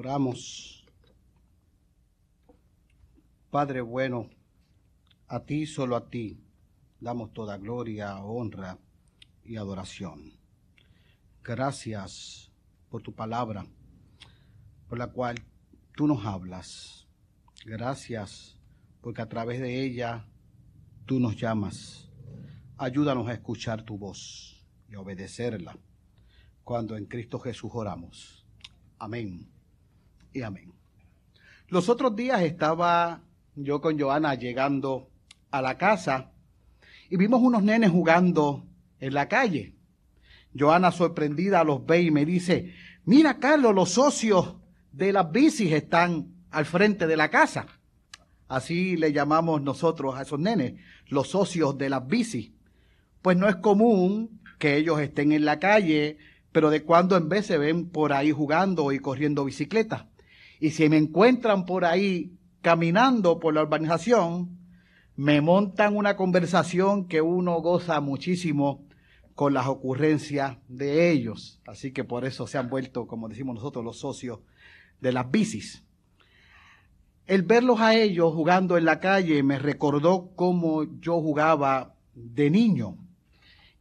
Oramos. 0.00 0.82
Padre 3.50 3.82
bueno, 3.82 4.30
a 5.28 5.40
ti, 5.44 5.66
solo 5.66 5.94
a 5.94 6.08
ti, 6.08 6.42
damos 7.00 7.34
toda 7.34 7.58
gloria, 7.58 8.16
honra 8.24 8.78
y 9.44 9.56
adoración. 9.56 10.32
Gracias 11.44 12.50
por 12.88 13.02
tu 13.02 13.14
palabra, 13.14 13.66
por 14.88 14.96
la 14.96 15.08
cual 15.08 15.36
tú 15.94 16.06
nos 16.06 16.24
hablas. 16.24 17.06
Gracias 17.66 18.58
porque 19.02 19.20
a 19.20 19.28
través 19.28 19.60
de 19.60 19.84
ella 19.84 20.26
tú 21.04 21.20
nos 21.20 21.36
llamas. 21.36 22.08
Ayúdanos 22.78 23.28
a 23.28 23.34
escuchar 23.34 23.82
tu 23.82 23.98
voz 23.98 24.66
y 24.88 24.94
a 24.94 25.00
obedecerla 25.00 25.76
cuando 26.64 26.96
en 26.96 27.04
Cristo 27.04 27.38
Jesús 27.38 27.72
oramos. 27.74 28.46
Amén 28.98 29.59
y 30.32 30.42
amén. 30.42 30.72
Los 31.68 31.88
otros 31.88 32.16
días 32.16 32.42
estaba 32.42 33.22
yo 33.54 33.80
con 33.80 33.98
Joana 33.98 34.34
llegando 34.34 35.10
a 35.50 35.62
la 35.62 35.78
casa 35.78 36.32
y 37.08 37.16
vimos 37.16 37.40
unos 37.42 37.62
nenes 37.62 37.90
jugando 37.90 38.66
en 38.98 39.14
la 39.14 39.28
calle. 39.28 39.76
Joana 40.58 40.90
sorprendida 40.90 41.64
los 41.64 41.84
ve 41.86 42.02
y 42.02 42.10
me 42.10 42.24
dice, 42.24 42.74
mira 43.04 43.38
Carlos, 43.38 43.74
los 43.74 43.90
socios 43.90 44.56
de 44.92 45.12
las 45.12 45.30
bicis 45.30 45.72
están 45.72 46.34
al 46.50 46.66
frente 46.66 47.06
de 47.06 47.16
la 47.16 47.30
casa. 47.30 47.66
Así 48.48 48.96
le 48.96 49.12
llamamos 49.12 49.62
nosotros 49.62 50.16
a 50.16 50.22
esos 50.22 50.40
nenes, 50.40 50.74
los 51.06 51.28
socios 51.28 51.78
de 51.78 51.88
las 51.88 52.06
bicis. 52.06 52.50
Pues 53.22 53.36
no 53.36 53.48
es 53.48 53.56
común 53.56 54.40
que 54.58 54.76
ellos 54.76 55.00
estén 55.00 55.30
en 55.30 55.44
la 55.44 55.60
calle, 55.60 56.18
pero 56.50 56.70
de 56.70 56.82
cuando 56.82 57.16
en 57.16 57.28
vez 57.28 57.46
se 57.46 57.58
ven 57.58 57.90
por 57.90 58.12
ahí 58.12 58.32
jugando 58.32 58.90
y 58.90 58.98
corriendo 58.98 59.44
bicicleta. 59.44 60.09
Y 60.60 60.70
si 60.70 60.88
me 60.88 60.98
encuentran 60.98 61.64
por 61.64 61.84
ahí 61.84 62.36
caminando 62.60 63.40
por 63.40 63.54
la 63.54 63.62
urbanización, 63.62 64.58
me 65.16 65.40
montan 65.40 65.96
una 65.96 66.16
conversación 66.16 67.08
que 67.08 67.22
uno 67.22 67.60
goza 67.60 68.00
muchísimo 68.00 68.86
con 69.34 69.54
las 69.54 69.66
ocurrencias 69.66 70.58
de 70.68 71.10
ellos. 71.10 71.60
Así 71.66 71.92
que 71.92 72.04
por 72.04 72.26
eso 72.26 72.46
se 72.46 72.58
han 72.58 72.68
vuelto, 72.68 73.06
como 73.06 73.28
decimos 73.28 73.54
nosotros, 73.54 73.84
los 73.84 73.98
socios 73.98 74.40
de 75.00 75.12
las 75.12 75.30
bicis. 75.30 75.82
El 77.26 77.42
verlos 77.42 77.80
a 77.80 77.94
ellos 77.94 78.34
jugando 78.34 78.76
en 78.76 78.84
la 78.84 79.00
calle 79.00 79.42
me 79.42 79.58
recordó 79.58 80.30
cómo 80.36 80.84
yo 81.00 81.22
jugaba 81.22 81.94
de 82.14 82.50
niño. 82.50 82.98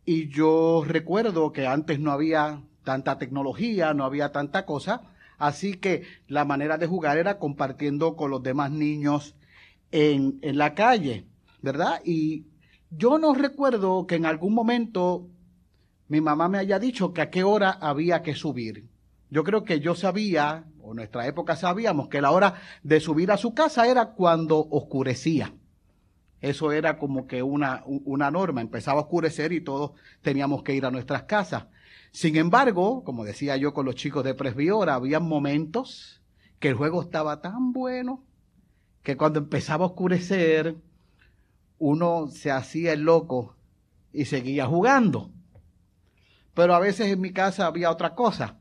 Y 0.06 0.30
yo 0.30 0.84
recuerdo 0.86 1.52
que 1.52 1.68
antes 1.68 2.00
no 2.00 2.12
había 2.12 2.64
tanta 2.84 3.18
tecnología, 3.18 3.94
no 3.94 4.06
había 4.06 4.32
tanta 4.32 4.66
cosa, 4.66 5.02
así 5.40 5.74
que 5.74 6.04
la 6.28 6.46
manera 6.46 6.78
de 6.78 6.88
jugar 6.88 7.18
era 7.18 7.40
compartiendo 7.40 8.16
con 8.16 8.30
los 8.30 8.44
demás 8.44 8.72
niños 8.72 9.36
en, 9.92 10.38
en 10.44 10.58
la 10.58 10.76
calle, 10.76 11.26
¿verdad? 11.62 12.02
Y 12.06 12.46
yo 12.92 13.18
no 13.18 13.34
recuerdo 13.34 14.06
que 14.06 14.16
en 14.16 14.26
algún 14.26 14.54
momento 14.54 15.28
mi 16.08 16.22
mamá 16.22 16.50
me 16.50 16.58
haya 16.58 16.80
dicho 16.80 17.14
que 17.14 17.22
a 17.22 17.30
qué 17.30 17.44
hora 17.44 17.72
había 17.72 18.22
que 18.22 18.36
subir. 18.36 18.88
Yo 19.30 19.44
creo 19.44 19.64
que 19.64 19.80
yo 19.80 19.94
sabía, 19.94 20.66
o 20.82 20.92
en 20.92 20.98
nuestra 20.98 21.28
época 21.28 21.56
sabíamos, 21.56 22.10
que 22.10 22.22
la 22.22 22.32
hora 22.32 22.56
de 22.84 23.00
subir 23.00 23.32
a 23.32 23.38
su 23.38 23.54
casa 23.54 23.88
era 23.88 24.14
cuando 24.14 24.68
oscurecía. 24.72 25.54
Eso 26.42 26.72
era 26.72 26.98
como 26.98 27.28
que 27.28 27.44
una, 27.44 27.84
una 27.86 28.32
norma, 28.32 28.62
empezaba 28.62 29.02
a 29.02 29.04
oscurecer 29.04 29.52
y 29.52 29.62
todos 29.62 29.92
teníamos 30.22 30.64
que 30.64 30.74
ir 30.74 30.86
a 30.86 30.92
nuestras 30.92 31.24
casas. 31.24 31.66
Sin 32.12 32.36
embargo, 32.36 33.04
como 33.04 33.24
decía 33.24 33.58
yo 33.58 33.74
con 33.74 33.86
los 33.86 33.96
chicos 33.96 34.24
de 34.24 34.34
Presbiora, 34.34 34.96
había 34.96 35.20
momentos 35.20 36.22
que 36.60 36.70
el 36.70 36.76
juego 36.76 37.02
estaba 37.02 37.42
tan 37.42 37.72
bueno 37.72 38.24
que 39.04 39.16
cuando 39.16 39.40
empezaba 39.40 39.86
a 39.86 39.90
oscurecer, 39.90 40.76
uno 41.78 42.28
se 42.28 42.52
hacía 42.52 42.94
el 42.94 43.02
loco 43.02 43.56
y 44.12 44.26
seguía 44.26 44.66
jugando. 44.66 45.32
Pero 46.54 46.76
a 46.76 46.80
veces 46.80 47.08
en 47.08 47.22
mi 47.22 47.32
casa 47.32 47.68
había 47.68 47.92
otra 47.92 48.16
cosa. 48.16 48.60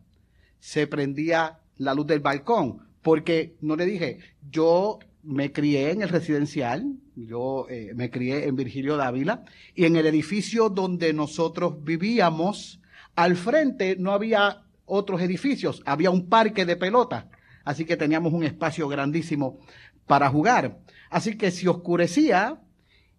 Se 0.61 0.87
prendía 0.87 1.61
la 1.77 1.95
luz 1.95 2.07
del 2.07 2.21
balcón, 2.21 2.87
porque 3.03 3.57
no 3.61 3.77
le 3.77 3.87
dije, 3.87 4.19
yo 4.51 4.99
me 5.23 5.53
crié 5.53 5.91
en 5.91 6.03
el 6.03 6.09
residencial, 6.09 6.97
yo 7.17 7.67
eh, 7.69 7.93
me 7.95 8.11
crié 8.11 8.47
en 8.47 8.57
Virgilio 8.57 8.97
Dávila, 8.97 9.45
y 9.75 9.85
en 9.85 9.97
el 9.97 10.07
edificio 10.07 10.69
donde 10.69 11.13
nosotros 11.13 11.83
vivíamos, 11.83 12.81
al 13.19 13.35
frente 13.35 13.97
no 13.99 14.13
había 14.13 14.63
otros 14.87 15.21
edificios, 15.21 15.83
había 15.85 16.09
un 16.09 16.29
parque 16.29 16.65
de 16.65 16.77
pelota, 16.77 17.29
así 17.65 17.85
que 17.85 17.97
teníamos 17.97 18.33
un 18.33 18.45
espacio 18.45 18.87
grandísimo 18.87 19.59
para 20.07 20.31
jugar. 20.31 20.79
Así 21.11 21.37
que 21.37 21.51
si 21.51 21.67
oscurecía 21.67 22.61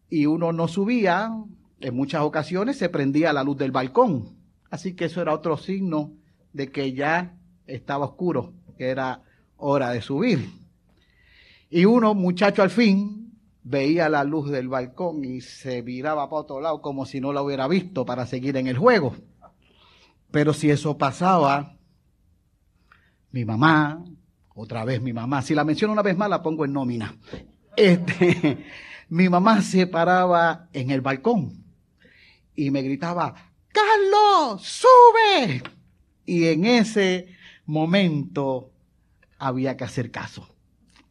y 0.09 0.25
uno 0.25 0.53
no 0.53 0.69
subía, 0.69 1.33
en 1.81 1.95
muchas 1.97 2.21
ocasiones 2.21 2.77
se 2.77 2.87
prendía 2.87 3.33
la 3.33 3.43
luz 3.43 3.57
del 3.57 3.73
balcón. 3.73 4.37
Así 4.69 4.95
que 4.95 5.03
eso 5.05 5.21
era 5.21 5.33
otro 5.33 5.57
signo 5.57 6.13
de 6.53 6.71
que 6.71 6.93
ya 6.93 7.35
estaba 7.67 8.05
oscuro, 8.05 8.53
que 8.77 8.87
era 8.87 9.23
hora 9.57 9.89
de 9.89 10.01
subir. 10.01 10.49
Y 11.69 11.83
uno, 11.83 12.13
muchacho 12.13 12.63
al 12.63 12.69
fin, 12.69 13.33
veía 13.63 14.07
la 14.07 14.23
luz 14.23 14.49
del 14.49 14.69
balcón 14.69 15.25
y 15.25 15.41
se 15.41 15.81
viraba 15.81 16.29
para 16.29 16.41
otro 16.41 16.61
lado 16.61 16.81
como 16.81 17.05
si 17.05 17.19
no 17.19 17.33
la 17.33 17.41
hubiera 17.41 17.67
visto 17.67 18.05
para 18.05 18.25
seguir 18.25 18.55
en 18.55 18.67
el 18.67 18.77
juego. 18.77 19.13
Pero 20.31 20.53
si 20.53 20.69
eso 20.69 20.97
pasaba, 20.97 21.77
mi 23.31 23.45
mamá, 23.45 24.03
otra 24.53 24.85
vez 24.85 25.01
mi 25.01 25.13
mamá, 25.13 25.41
si 25.41 25.55
la 25.55 25.63
menciono 25.63 25.93
una 25.93 26.01
vez 26.01 26.17
más 26.17 26.29
la 26.29 26.41
pongo 26.41 26.65
en 26.65 26.73
nómina. 26.73 27.15
Este, 27.75 28.65
mi 29.09 29.29
mamá 29.29 29.61
se 29.61 29.87
paraba 29.87 30.69
en 30.73 30.91
el 30.91 31.01
balcón 31.01 31.63
y 32.55 32.71
me 32.71 32.81
gritaba, 32.81 33.33
Carlos, 33.69 34.61
sube. 34.61 35.63
Y 36.25 36.47
en 36.47 36.65
ese 36.65 37.27
momento 37.65 38.71
había 39.37 39.77
que 39.77 39.83
hacer 39.83 40.11
caso 40.11 40.47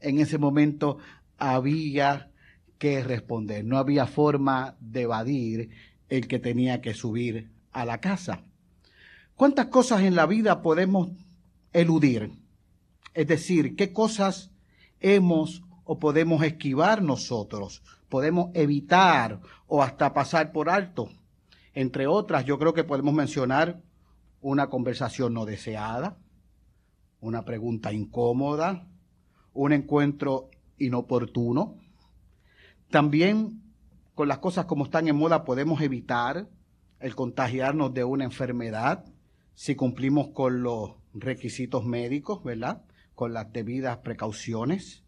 en 0.00 0.18
ese 0.20 0.38
momento 0.38 0.98
había 1.38 2.30
que 2.78 3.02
responder. 3.02 3.64
No 3.64 3.78
había 3.78 4.06
forma 4.06 4.76
de 4.80 5.02
evadir 5.02 5.70
el 6.08 6.28
que 6.28 6.38
tenía 6.38 6.80
que 6.80 6.94
subir 6.94 7.50
a 7.72 7.84
la 7.84 8.00
casa. 8.00 8.44
¿Cuántas 9.38 9.66
cosas 9.66 10.02
en 10.02 10.16
la 10.16 10.26
vida 10.26 10.62
podemos 10.62 11.10
eludir? 11.72 12.32
Es 13.14 13.28
decir, 13.28 13.76
¿qué 13.76 13.92
cosas 13.92 14.50
hemos 14.98 15.62
o 15.84 16.00
podemos 16.00 16.42
esquivar 16.42 17.02
nosotros? 17.02 17.84
Podemos 18.08 18.50
evitar 18.54 19.38
o 19.68 19.80
hasta 19.80 20.12
pasar 20.12 20.50
por 20.50 20.68
alto. 20.68 21.10
Entre 21.72 22.08
otras, 22.08 22.46
yo 22.46 22.58
creo 22.58 22.74
que 22.74 22.82
podemos 22.82 23.14
mencionar 23.14 23.80
una 24.40 24.68
conversación 24.70 25.34
no 25.34 25.44
deseada, 25.44 26.18
una 27.20 27.44
pregunta 27.44 27.92
incómoda, 27.92 28.88
un 29.52 29.72
encuentro 29.72 30.50
inoportuno. 30.78 31.76
También 32.90 33.62
con 34.16 34.26
las 34.26 34.38
cosas 34.38 34.64
como 34.64 34.86
están 34.86 35.06
en 35.06 35.14
moda 35.14 35.44
podemos 35.44 35.80
evitar 35.80 36.48
el 36.98 37.14
contagiarnos 37.14 37.94
de 37.94 38.02
una 38.02 38.24
enfermedad 38.24 39.04
si 39.58 39.74
cumplimos 39.74 40.28
con 40.28 40.62
los 40.62 40.92
requisitos 41.12 41.84
médicos, 41.84 42.44
¿verdad? 42.44 42.84
Con 43.16 43.32
las 43.32 43.52
debidas 43.52 43.98
precauciones. 43.98 45.02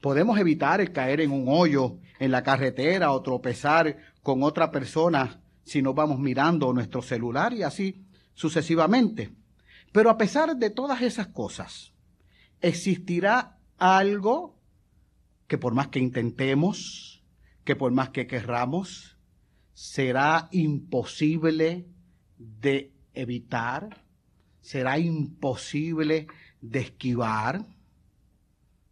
Podemos 0.00 0.40
evitar 0.40 0.80
el 0.80 0.90
caer 0.90 1.20
en 1.20 1.30
un 1.30 1.44
hoyo 1.46 2.00
en 2.18 2.32
la 2.32 2.42
carretera 2.42 3.12
o 3.12 3.22
tropezar 3.22 3.96
con 4.24 4.42
otra 4.42 4.72
persona 4.72 5.40
si 5.62 5.82
no 5.82 5.94
vamos 5.94 6.18
mirando 6.18 6.72
nuestro 6.72 7.00
celular 7.00 7.52
y 7.52 7.62
así 7.62 8.04
sucesivamente. 8.34 9.30
Pero 9.92 10.10
a 10.10 10.18
pesar 10.18 10.56
de 10.56 10.70
todas 10.70 11.00
esas 11.02 11.28
cosas, 11.28 11.92
existirá 12.60 13.56
algo 13.78 14.58
que 15.46 15.58
por 15.58 15.74
más 15.74 15.88
que 15.88 16.00
intentemos, 16.00 17.22
que 17.62 17.76
por 17.76 17.92
más 17.92 18.10
que 18.10 18.26
querramos, 18.26 19.16
será 19.74 20.48
imposible 20.50 21.86
de 22.36 22.95
evitar, 23.16 24.04
será 24.60 24.98
imposible 24.98 26.26
de 26.60 26.80
esquivar. 26.80 27.64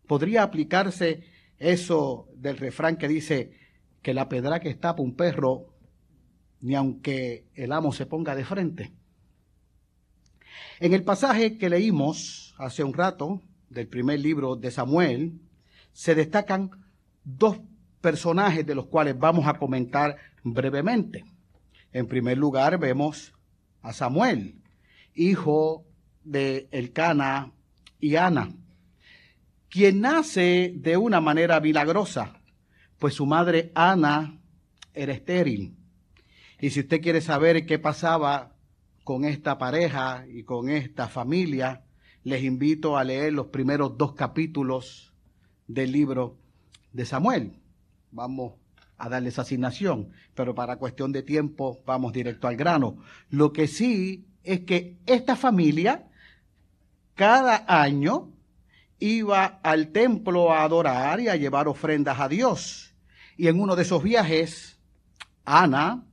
Podría 0.07 0.43
aplicarse 0.43 1.25
eso 1.59 2.29
del 2.37 2.57
refrán 2.57 2.97
que 2.97 3.09
dice 3.09 3.59
que 4.03 4.15
la 4.15 4.29
pedra 4.29 4.61
que 4.61 4.75
para 4.75 5.01
un 5.01 5.15
perro, 5.15 5.75
ni 6.61 6.75
aunque 6.75 7.47
el 7.55 7.73
amo 7.73 7.93
se 7.93 8.07
ponga 8.07 8.35
de 8.35 8.45
frente. 8.45 8.93
En 10.81 10.93
el 10.93 11.05
pasaje 11.05 11.57
que 11.57 11.71
leímos 11.71 12.55
hace 12.59 12.83
un 12.85 12.93
rato, 12.93 13.41
del 13.75 13.89
primer 13.89 14.21
libro 14.21 14.57
de 14.57 14.71
Samuel, 14.71 15.41
se 15.93 16.15
destacan 16.15 16.71
dos 17.25 17.61
personajes 18.01 18.65
de 18.65 18.75
los 18.75 18.87
cuales 18.87 19.19
vamos 19.19 19.47
a 19.47 19.55
comentar 19.55 20.17
brevemente. 20.43 21.25
En 21.93 22.07
primer 22.07 22.39
lugar 22.39 22.79
vemos 22.79 23.34
a 23.85 23.93
Samuel, 23.93 24.57
hijo 25.15 25.85
de 26.25 26.69
Elcana 26.73 27.53
y 28.01 28.17
Ana, 28.17 28.51
quien 29.69 30.01
nace 30.01 30.73
de 30.75 30.97
una 30.97 31.21
manera 31.21 31.61
milagrosa, 31.61 32.41
pues 32.99 33.15
su 33.15 33.27
madre 33.27 33.71
Ana 33.75 34.41
era 34.95 35.13
estéril. 35.13 35.77
Y 36.61 36.71
si 36.71 36.81
usted 36.81 37.03
quiere 37.03 37.21
saber 37.21 37.67
qué 37.67 37.79
pasaba 37.79 38.57
con 39.05 39.27
esta 39.27 39.59
pareja 39.59 40.25
y 40.29 40.45
con 40.45 40.71
esta 40.71 41.09
familia, 41.09 41.85
les 42.23 42.43
invito 42.43 42.97
a 42.97 43.05
leer 43.05 43.35
los 43.35 43.49
primeros 43.49 43.99
dos 43.99 44.15
capítulos 44.15 45.13
del 45.67 45.93
libro 45.93 46.39
de 46.93 47.05
Samuel. 47.05 47.61
Vamos 48.11 48.55
a 48.99 49.09
darles 49.09 49.39
asignación, 49.39 50.11
pero 50.35 50.55
para 50.55 50.77
cuestión 50.77 51.13
de 51.13 51.23
tiempo 51.23 51.81
vamos 51.87 52.13
directo 52.13 52.49
al 52.49 52.57
grano. 52.57 52.99
Lo 53.31 53.53
que 53.53 53.67
sí 53.67 54.27
es 54.43 54.61
que 54.61 54.97
esta 55.07 55.37
familia 55.37 56.05
cada 57.15 57.65
año 57.69 58.31
iba 58.99 59.61
al 59.63 59.89
templo 59.89 60.53
a 60.53 60.63
adorar 60.63 61.21
y 61.21 61.29
a 61.29 61.37
llevar 61.37 61.69
ofrendas 61.69 62.21
a 62.21 62.29
Dios. 62.29 62.95
Y 63.37 63.49
en 63.49 63.61
uno 63.61 63.77
de 63.77 63.83
esos 63.83 64.03
viajes, 64.03 64.79
Ana, 65.45 66.05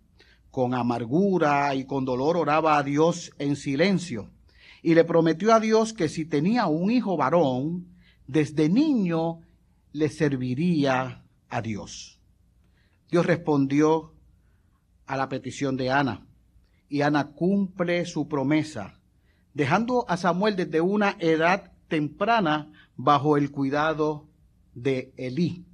con 0.50 0.74
amargura 0.74 1.74
y 1.76 1.86
con 1.86 2.06
dolor, 2.06 2.38
oraba 2.38 2.78
a 2.78 2.84
Dios 2.84 3.32
en 3.40 3.56
silencio. 3.56 4.30
Y 4.82 4.96
le 4.96 5.04
prometió 5.04 5.54
a 5.54 5.60
Dios 5.60 5.94
que 5.94 6.10
si 6.10 6.26
tenía 6.26 6.66
un 6.66 6.92
hijo 6.92 7.16
varón, 7.16 7.88
desde 8.28 8.70
niño 8.70 9.42
le 9.94 10.10
serviría 10.10 11.24
a 11.50 11.62
Dios. 11.62 12.21
Dios 13.12 13.26
respondió 13.26 14.14
a 15.06 15.18
la 15.18 15.28
petición 15.28 15.76
de 15.76 15.92
Ana 15.92 16.26
y 16.88 17.02
Ana 17.02 17.34
cumple 17.34 18.06
su 18.06 18.30
promesa, 18.30 19.02
dejando 19.54 20.06
a 20.10 20.16
Samuel 20.16 20.56
desde 20.56 20.80
una 20.80 21.18
edad 21.20 21.74
temprana 21.90 22.72
bajo 22.96 23.36
el 23.36 23.52
cuidado 23.52 24.30
de 24.74 25.14
Elí, 25.18 25.66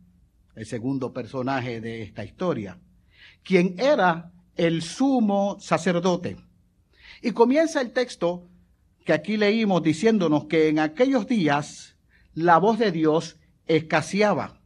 el 0.56 0.66
segundo 0.66 1.14
personaje 1.14 1.80
de 1.80 2.02
esta 2.02 2.26
historia, 2.26 2.80
quien 3.44 3.80
era 3.80 4.32
el 4.56 4.82
sumo 4.82 5.58
sacerdote. 5.60 6.38
Y 7.22 7.32
comienza 7.34 7.82
el 7.82 7.92
texto 7.92 8.50
que 9.06 9.14
aquí 9.14 9.38
leímos 9.38 9.84
diciéndonos 9.84 10.46
que 10.46 10.70
en 10.70 10.80
aquellos 10.80 11.28
días 11.28 11.98
la 12.34 12.58
voz 12.58 12.80
de 12.80 12.92
Dios 12.92 13.40
escaseaba 13.68 14.57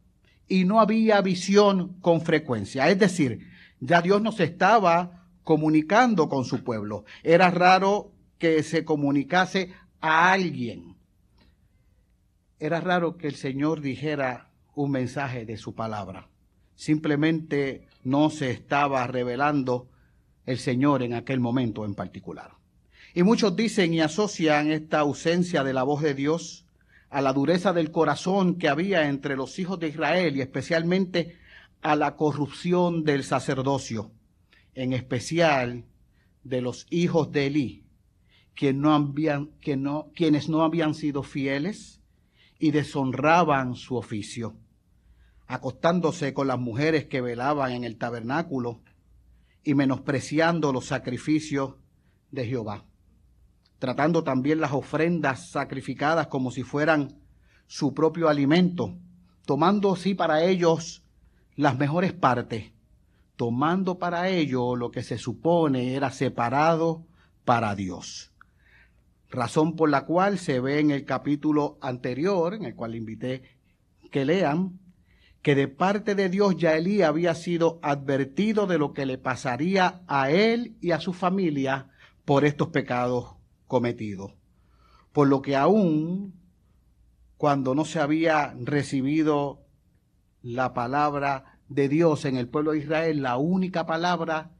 y 0.52 0.66
no 0.66 0.80
había 0.80 1.18
visión 1.22 1.94
con 2.02 2.20
frecuencia. 2.20 2.90
Es 2.90 2.98
decir, 2.98 3.48
ya 3.80 4.02
Dios 4.02 4.20
no 4.20 4.32
se 4.32 4.44
estaba 4.44 5.24
comunicando 5.44 6.28
con 6.28 6.44
su 6.44 6.62
pueblo. 6.62 7.06
Era 7.22 7.50
raro 7.50 8.12
que 8.36 8.62
se 8.62 8.84
comunicase 8.84 9.72
a 10.02 10.30
alguien. 10.30 10.94
Era 12.58 12.82
raro 12.82 13.16
que 13.16 13.28
el 13.28 13.34
Señor 13.34 13.80
dijera 13.80 14.50
un 14.74 14.90
mensaje 14.90 15.46
de 15.46 15.56
su 15.56 15.74
palabra. 15.74 16.28
Simplemente 16.74 17.88
no 18.04 18.28
se 18.28 18.50
estaba 18.50 19.06
revelando 19.06 19.88
el 20.44 20.58
Señor 20.58 21.02
en 21.02 21.14
aquel 21.14 21.40
momento 21.40 21.86
en 21.86 21.94
particular. 21.94 22.50
Y 23.14 23.22
muchos 23.22 23.56
dicen 23.56 23.94
y 23.94 24.02
asocian 24.02 24.70
esta 24.70 24.98
ausencia 24.98 25.64
de 25.64 25.72
la 25.72 25.82
voz 25.82 26.02
de 26.02 26.12
Dios 26.12 26.66
a 27.12 27.20
la 27.20 27.34
dureza 27.34 27.74
del 27.74 27.90
corazón 27.90 28.54
que 28.56 28.70
había 28.70 29.06
entre 29.06 29.36
los 29.36 29.58
hijos 29.58 29.78
de 29.78 29.88
Israel 29.88 30.34
y 30.34 30.40
especialmente 30.40 31.36
a 31.82 31.94
la 31.94 32.16
corrupción 32.16 33.04
del 33.04 33.22
sacerdocio, 33.22 34.10
en 34.74 34.94
especial 34.94 35.84
de 36.42 36.62
los 36.62 36.86
hijos 36.88 37.30
de 37.30 37.48
Elí, 37.48 37.84
quien 38.54 38.80
no 38.80 38.94
habían, 38.94 39.48
que 39.60 39.76
no, 39.76 40.10
quienes 40.14 40.48
no 40.48 40.62
habían 40.62 40.94
sido 40.94 41.22
fieles 41.22 42.00
y 42.58 42.70
deshonraban 42.70 43.74
su 43.74 43.96
oficio, 43.96 44.56
acostándose 45.46 46.32
con 46.32 46.46
las 46.46 46.58
mujeres 46.58 47.04
que 47.04 47.20
velaban 47.20 47.72
en 47.72 47.84
el 47.84 47.98
tabernáculo 47.98 48.80
y 49.62 49.74
menospreciando 49.74 50.72
los 50.72 50.86
sacrificios 50.86 51.74
de 52.30 52.46
Jehová 52.46 52.86
tratando 53.82 54.22
también 54.22 54.60
las 54.60 54.70
ofrendas 54.70 55.50
sacrificadas 55.50 56.28
como 56.28 56.52
si 56.52 56.62
fueran 56.62 57.18
su 57.66 57.94
propio 57.94 58.28
alimento, 58.28 58.96
tomando 59.44 59.94
así 59.94 60.14
para 60.14 60.44
ellos 60.44 61.02
las 61.56 61.76
mejores 61.76 62.12
partes, 62.12 62.70
tomando 63.34 63.98
para 63.98 64.28
ello 64.28 64.76
lo 64.76 64.92
que 64.92 65.02
se 65.02 65.18
supone 65.18 65.96
era 65.96 66.12
separado 66.12 67.04
para 67.44 67.74
Dios. 67.74 68.30
Razón 69.28 69.74
por 69.74 69.90
la 69.90 70.06
cual 70.06 70.38
se 70.38 70.60
ve 70.60 70.78
en 70.78 70.92
el 70.92 71.04
capítulo 71.04 71.76
anterior, 71.80 72.54
en 72.54 72.66
el 72.66 72.76
cual 72.76 72.94
invité 72.94 73.42
que 74.12 74.24
lean, 74.24 74.78
que 75.42 75.56
de 75.56 75.66
parte 75.66 76.14
de 76.14 76.28
Dios 76.28 76.56
ya 76.56 76.76
Elí 76.76 77.02
había 77.02 77.34
sido 77.34 77.80
advertido 77.82 78.68
de 78.68 78.78
lo 78.78 78.92
que 78.92 79.06
le 79.06 79.18
pasaría 79.18 80.02
a 80.06 80.30
él 80.30 80.76
y 80.80 80.92
a 80.92 81.00
su 81.00 81.12
familia 81.12 81.88
por 82.24 82.44
estos 82.44 82.68
pecados 82.68 83.41
cometido. 83.72 84.36
Por 85.14 85.28
lo 85.28 85.40
que 85.40 85.56
aún 85.56 86.34
cuando 87.38 87.74
no 87.74 87.86
se 87.86 88.00
había 88.00 88.54
recibido 88.60 89.64
la 90.42 90.74
palabra 90.74 91.58
de 91.70 91.88
Dios 91.88 92.26
en 92.26 92.36
el 92.36 92.50
pueblo 92.50 92.72
de 92.72 92.80
Israel, 92.80 93.22
la 93.22 93.38
única 93.38 93.86
palabra 93.86 94.50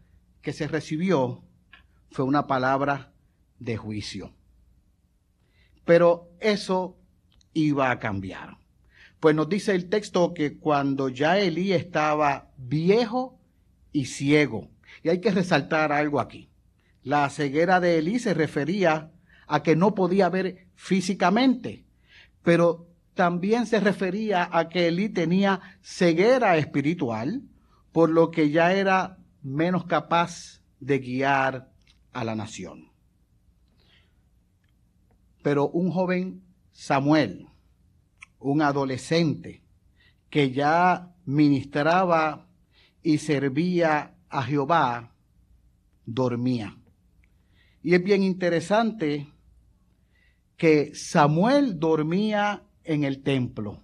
que 0.40 0.54
se 0.54 0.66
recibió 0.66 1.44
fue 2.10 2.24
una 2.24 2.46
palabra 2.46 3.12
de 3.58 3.76
juicio. 3.76 4.32
Pero 5.84 6.30
eso 6.40 6.96
iba 7.52 7.90
a 7.90 7.98
cambiar. 7.98 8.56
Pues 9.20 9.36
nos 9.36 9.50
dice 9.50 9.74
el 9.74 9.90
texto 9.90 10.32
que 10.32 10.58
cuando 10.58 11.10
ya 11.10 11.38
Elí 11.38 11.74
estaba 11.74 12.50
viejo 12.56 13.38
y 13.92 14.06
ciego, 14.06 14.70
y 15.02 15.10
hay 15.10 15.20
que 15.20 15.32
resaltar 15.32 15.92
algo 15.92 16.18
aquí. 16.18 16.51
La 17.02 17.28
ceguera 17.30 17.80
de 17.80 17.98
Elí 17.98 18.18
se 18.18 18.34
refería 18.34 19.10
a 19.46 19.62
que 19.62 19.76
no 19.76 19.94
podía 19.94 20.28
ver 20.28 20.68
físicamente, 20.74 21.84
pero 22.42 22.88
también 23.14 23.66
se 23.66 23.80
refería 23.80 24.48
a 24.50 24.68
que 24.68 24.88
Elí 24.88 25.08
tenía 25.08 25.60
ceguera 25.82 26.56
espiritual, 26.56 27.42
por 27.92 28.08
lo 28.08 28.30
que 28.30 28.50
ya 28.50 28.72
era 28.72 29.18
menos 29.42 29.84
capaz 29.84 30.62
de 30.80 30.98
guiar 30.98 31.70
a 32.12 32.24
la 32.24 32.34
nación. 32.34 32.90
Pero 35.42 35.68
un 35.68 35.90
joven 35.90 36.42
Samuel, 36.72 37.48
un 38.38 38.62
adolescente 38.62 39.62
que 40.30 40.52
ya 40.52 41.14
ministraba 41.26 42.48
y 43.02 43.18
servía 43.18 44.14
a 44.28 44.42
Jehová, 44.44 45.12
dormía. 46.06 46.76
Y 47.82 47.94
es 47.94 48.02
bien 48.02 48.22
interesante 48.22 49.28
que 50.56 50.94
Samuel 50.94 51.80
dormía 51.80 52.62
en 52.84 53.04
el 53.04 53.22
templo 53.22 53.82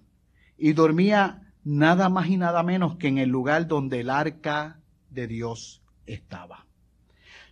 y 0.57 0.73
dormía 0.73 1.53
nada 1.65 2.09
más 2.09 2.29
y 2.29 2.37
nada 2.37 2.63
menos 2.63 2.97
que 2.97 3.09
en 3.09 3.19
el 3.19 3.29
lugar 3.29 3.67
donde 3.67 4.01
el 4.01 4.11
arca 4.11 4.81
de 5.11 5.27
Dios 5.27 5.83
estaba. 6.07 6.67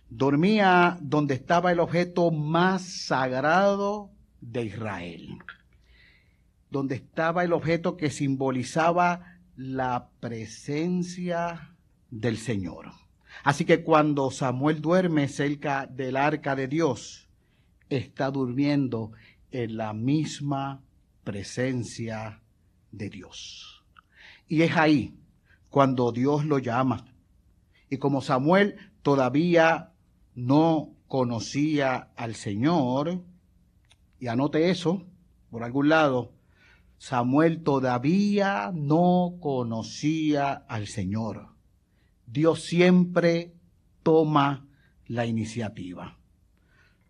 Dormía 0.09 0.97
donde 1.01 1.33
estaba 1.33 1.71
el 1.71 1.81
objeto 1.81 2.31
más 2.31 2.83
sagrado 2.83 4.09
de 4.39 4.65
Israel, 4.65 5.37
donde 6.69 6.95
estaba 6.95 7.43
el 7.43 7.51
objeto 7.51 7.97
que 7.97 8.09
simbolizaba 8.09 9.39
la 9.57 10.09
presencia 10.21 11.75
del 12.09 12.37
Señor. 12.37 13.06
Así 13.43 13.65
que 13.65 13.83
cuando 13.83 14.31
Samuel 14.31 14.81
duerme 14.81 15.27
cerca 15.27 15.85
del 15.87 16.17
arca 16.17 16.55
de 16.55 16.67
Dios, 16.67 17.27
está 17.89 18.31
durmiendo 18.31 19.11
en 19.51 19.77
la 19.77 19.93
misma 19.93 20.83
presencia 21.23 22.41
de 22.91 23.09
Dios. 23.09 23.83
Y 24.47 24.61
es 24.61 24.75
ahí 24.75 25.17
cuando 25.69 26.11
Dios 26.11 26.45
lo 26.45 26.59
llama. 26.59 27.05
Y 27.89 27.97
como 27.97 28.21
Samuel 28.21 28.77
todavía 29.01 29.93
no 30.35 30.93
conocía 31.07 32.11
al 32.15 32.35
Señor, 32.35 33.23
y 34.19 34.27
anote 34.27 34.69
eso 34.69 35.05
por 35.49 35.63
algún 35.63 35.89
lado, 35.89 36.33
Samuel 36.97 37.63
todavía 37.63 38.71
no 38.73 39.37
conocía 39.39 40.53
al 40.53 40.87
Señor. 40.87 41.56
Dios 42.27 42.63
siempre 42.63 43.53
toma 44.03 44.67
la 45.07 45.25
iniciativa. 45.25 46.19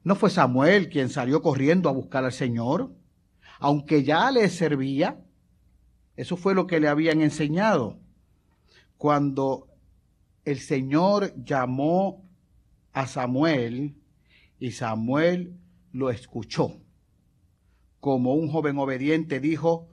No 0.03 0.15
fue 0.15 0.29
Samuel 0.29 0.87
quien 0.87 1.09
salió 1.09 1.41
corriendo 1.41 1.89
a 1.89 1.93
buscar 1.93 2.23
al 2.23 2.31
Señor, 2.31 2.95
aunque 3.59 4.03
ya 4.03 4.31
le 4.31 4.47
servía. 4.47 5.19
Eso 6.15 6.37
fue 6.37 6.55
lo 6.55 6.65
que 6.65 6.79
le 6.79 6.87
habían 6.87 7.21
enseñado. 7.21 7.99
Cuando 8.97 9.67
el 10.45 10.59
Señor 10.59 11.33
llamó 11.43 12.23
a 12.93 13.05
Samuel 13.05 13.95
y 14.59 14.71
Samuel 14.71 15.57
lo 15.91 16.09
escuchó 16.09 16.79
como 17.99 18.35
un 18.35 18.47
joven 18.47 18.77
obediente, 18.77 19.39
dijo, 19.39 19.89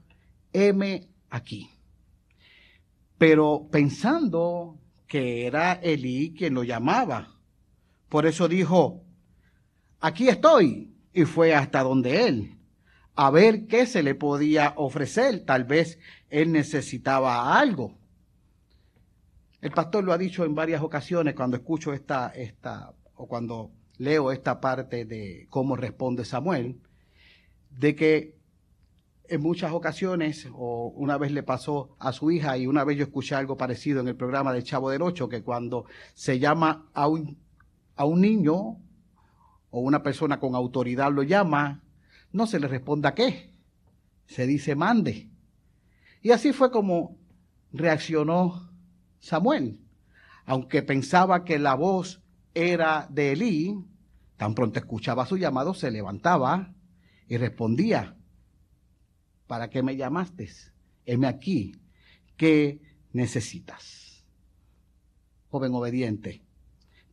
heme 0.53 1.09
aquí. 1.29 1.69
Pero 3.17 3.67
pensando 3.71 4.79
que 5.07 5.45
era 5.45 5.73
Elí 5.73 6.33
quien 6.33 6.53
lo 6.53 6.63
llamaba. 6.63 7.35
Por 8.09 8.25
eso 8.25 8.47
dijo, 8.47 9.03
aquí 9.99 10.29
estoy. 10.29 10.91
Y 11.13 11.23
fue 11.23 11.55
hasta 11.55 11.81
donde 11.81 12.27
él, 12.27 12.57
a 13.15 13.31
ver 13.31 13.67
qué 13.67 13.85
se 13.85 14.03
le 14.03 14.15
podía 14.15 14.73
ofrecer. 14.75 15.45
Tal 15.45 15.63
vez 15.63 15.97
él 16.29 16.51
necesitaba 16.51 17.57
algo. 17.57 17.97
El 19.61 19.71
pastor 19.71 20.03
lo 20.03 20.11
ha 20.11 20.17
dicho 20.17 20.43
en 20.43 20.53
varias 20.53 20.81
ocasiones 20.81 21.33
cuando 21.33 21.55
escucho 21.55 21.93
esta, 21.93 22.27
esta, 22.35 22.93
o 23.15 23.27
cuando 23.27 23.71
leo 23.97 24.31
esta 24.31 24.59
parte 24.59 25.05
de 25.05 25.47
cómo 25.49 25.75
responde 25.75 26.25
Samuel, 26.25 26.81
de 27.71 27.95
que 27.95 28.35
en 29.29 29.41
muchas 29.41 29.71
ocasiones, 29.71 30.47
o 30.53 30.93
una 30.95 31.17
vez 31.17 31.31
le 31.31 31.43
pasó 31.43 31.95
a 31.99 32.11
su 32.11 32.31
hija 32.31 32.57
y 32.57 32.67
una 32.67 32.83
vez 32.83 32.97
yo 32.97 33.03
escuché 33.03 33.35
algo 33.35 33.57
parecido 33.57 34.01
en 34.01 34.07
el 34.07 34.15
programa 34.15 34.53
de 34.53 34.63
Chavo 34.63 34.89
del 34.89 35.01
Ocho, 35.01 35.29
que 35.29 35.43
cuando 35.43 35.85
se 36.13 36.39
llama 36.39 36.89
a 36.93 37.07
un, 37.07 37.37
a 37.95 38.05
un 38.05 38.21
niño 38.21 38.55
o 39.69 39.79
una 39.79 40.03
persona 40.03 40.39
con 40.39 40.55
autoridad 40.55 41.11
lo 41.11 41.23
llama, 41.23 41.83
no 42.31 42.47
se 42.47 42.59
le 42.59 42.67
responda 42.67 43.13
qué, 43.13 43.51
se 44.25 44.45
dice 44.45 44.75
mande. 44.75 45.29
Y 46.21 46.31
así 46.31 46.53
fue 46.53 46.71
como 46.71 47.17
reaccionó 47.71 48.71
Samuel. 49.19 49.81
Aunque 50.45 50.83
pensaba 50.83 51.43
que 51.43 51.59
la 51.59 51.75
voz 51.75 52.21
era 52.53 53.07
de 53.09 53.31
Elí, 53.31 53.75
tan 54.37 54.55
pronto 54.55 54.79
escuchaba 54.79 55.25
su 55.25 55.37
llamado, 55.37 55.73
se 55.73 55.91
levantaba 55.91 56.73
y 57.27 57.37
respondía, 57.37 58.14
¿para 59.47 59.69
qué 59.69 59.83
me 59.83 59.95
llamaste? 59.95 60.49
Heme 61.05 61.27
aquí, 61.27 61.75
¿qué 62.37 62.81
necesitas? 63.13 64.23
Joven 65.49 65.73
obediente. 65.73 66.41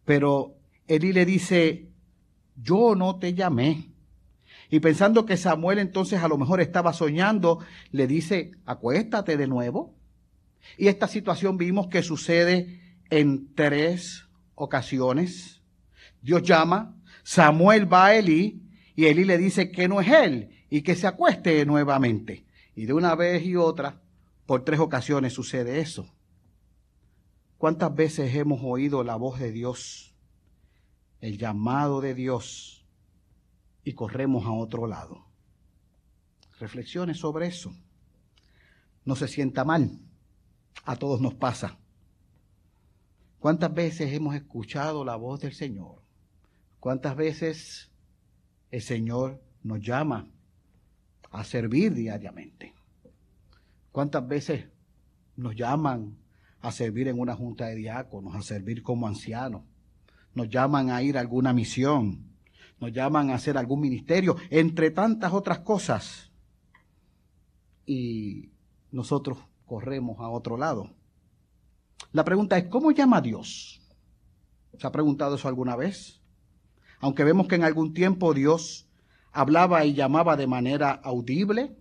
Pero 0.05 0.57
Elí 0.87 1.13
le 1.13 1.25
dice, 1.25 1.91
yo 2.57 2.95
no 2.95 3.19
te 3.19 3.35
llamé. 3.35 3.91
Y 4.71 4.81
pensando 4.81 5.27
que 5.27 5.37
Samuel 5.37 5.79
entonces 5.79 6.23
a 6.23 6.29
lo 6.29 6.39
mejor 6.39 6.61
estaba 6.61 6.93
soñando, 6.93 7.59
le 7.91 8.07
dice, 8.07 8.53
acuéstate 8.65 9.37
de 9.37 9.47
nuevo. 9.47 9.95
Y 10.79 10.89
esta 10.89 11.09
situación 11.09 11.59
vimos 11.59 11.89
que 11.89 12.03
sucede 12.03 12.81
en 13.11 13.55
tres 13.55 14.27
ocasiones. 14.55 15.63
Dios 16.23 16.43
llama, 16.43 16.97
Samuel 17.23 17.93
va 17.93 18.07
a 18.07 18.17
Elí 18.17 18.63
y 18.95 19.07
Elí 19.07 19.25
le 19.25 19.39
dice 19.39 19.71
que 19.71 19.89
no 19.89 20.01
es 20.01 20.09
él 20.09 20.62
y 20.73 20.81
que 20.81 20.97
se 20.97 21.07
acueste 21.07 21.67
nuevamente. 21.67 22.47
Y 22.75 22.87
de 22.87 22.95
una 22.95 23.15
vez 23.15 23.45
y 23.45 23.57
otra, 23.57 24.01
por 24.47 24.65
tres 24.65 24.81
ocasiones 24.81 25.35
sucede 25.35 25.81
eso. 25.81 26.11
¿Cuántas 27.59 27.95
veces 27.95 28.35
hemos 28.35 28.61
oído 28.63 29.05
la 29.05 29.17
voz 29.17 29.39
de 29.39 29.53
Dios, 29.53 30.15
el 31.21 31.37
llamado 31.37 32.01
de 32.01 32.15
Dios, 32.15 32.87
y 33.85 33.93
corremos 33.93 34.47
a 34.47 34.53
otro 34.53 34.87
lado? 34.87 35.27
Reflexiones 36.59 37.19
sobre 37.19 37.49
eso. 37.49 37.75
No 39.05 39.15
se 39.15 39.29
sienta 39.29 39.67
mal. 39.67 40.01
A 40.87 40.97
todos 40.97 41.21
nos 41.21 41.35
pasa. 41.35 41.79
¿Cuántas 43.41 43.75
veces 43.75 44.11
hemos 44.15 44.35
escuchado 44.35 45.05
la 45.05 45.17
voz 45.17 45.41
del 45.41 45.53
Señor? 45.53 46.01
¿Cuántas 46.81 47.15
veces 47.15 47.91
el 48.71 48.81
Señor 48.81 49.43
nos 49.63 49.79
llama 49.79 50.32
a 51.33 51.45
servir 51.45 51.95
diariamente. 51.95 52.75
¿Cuántas 53.91 54.27
veces 54.29 54.67
nos 55.37 55.57
llaman 55.57 56.19
a 56.61 56.71
servir 56.71 57.09
en 57.09 57.19
una 57.19 57.35
junta 57.35 57.67
de 57.67 57.75
diáconos, 57.75 58.37
a 58.37 58.43
servir 58.43 58.83
como 58.83 59.09
ancianos? 59.09 59.63
Nos 60.35 60.49
llaman 60.49 60.91
a 60.91 61.03
ir 61.03 61.17
a 61.17 61.21
alguna 61.21 61.53
misión, 61.53 62.33
nos 62.79 62.93
llaman 62.93 63.31
a 63.31 63.35
hacer 63.35 63.57
algún 63.59 63.81
ministerio, 63.81 64.37
entre 64.51 64.91
tantas 64.91 65.33
otras 65.33 65.61
cosas. 65.61 66.31
Y 67.87 68.51
nosotros 68.91 69.39
corremos 69.67 70.21
a 70.21 70.29
otro 70.29 70.57
lado. 70.57 70.95
La 72.13 72.25
pregunta 72.25 72.59
es, 72.59 72.65
¿cómo 72.69 72.91
llama 72.93 73.19
a 73.19 73.23
Dios? 73.23 73.81
¿Se 74.79 74.87
ha 74.87 74.93
preguntado 74.93 75.37
eso 75.37 75.49
alguna 75.49 75.77
vez? 75.77 76.21
Aunque 77.01 77.25
vemos 77.25 77.49
que 77.49 77.57
en 77.57 77.65
algún 77.65 77.95
tiempo 77.95 78.35
Dios 78.35 78.89
hablaba 79.33 79.85
y 79.85 79.95
llamaba 79.95 80.37
de 80.37 80.47
manera 80.47 80.93
audible, 80.93 81.77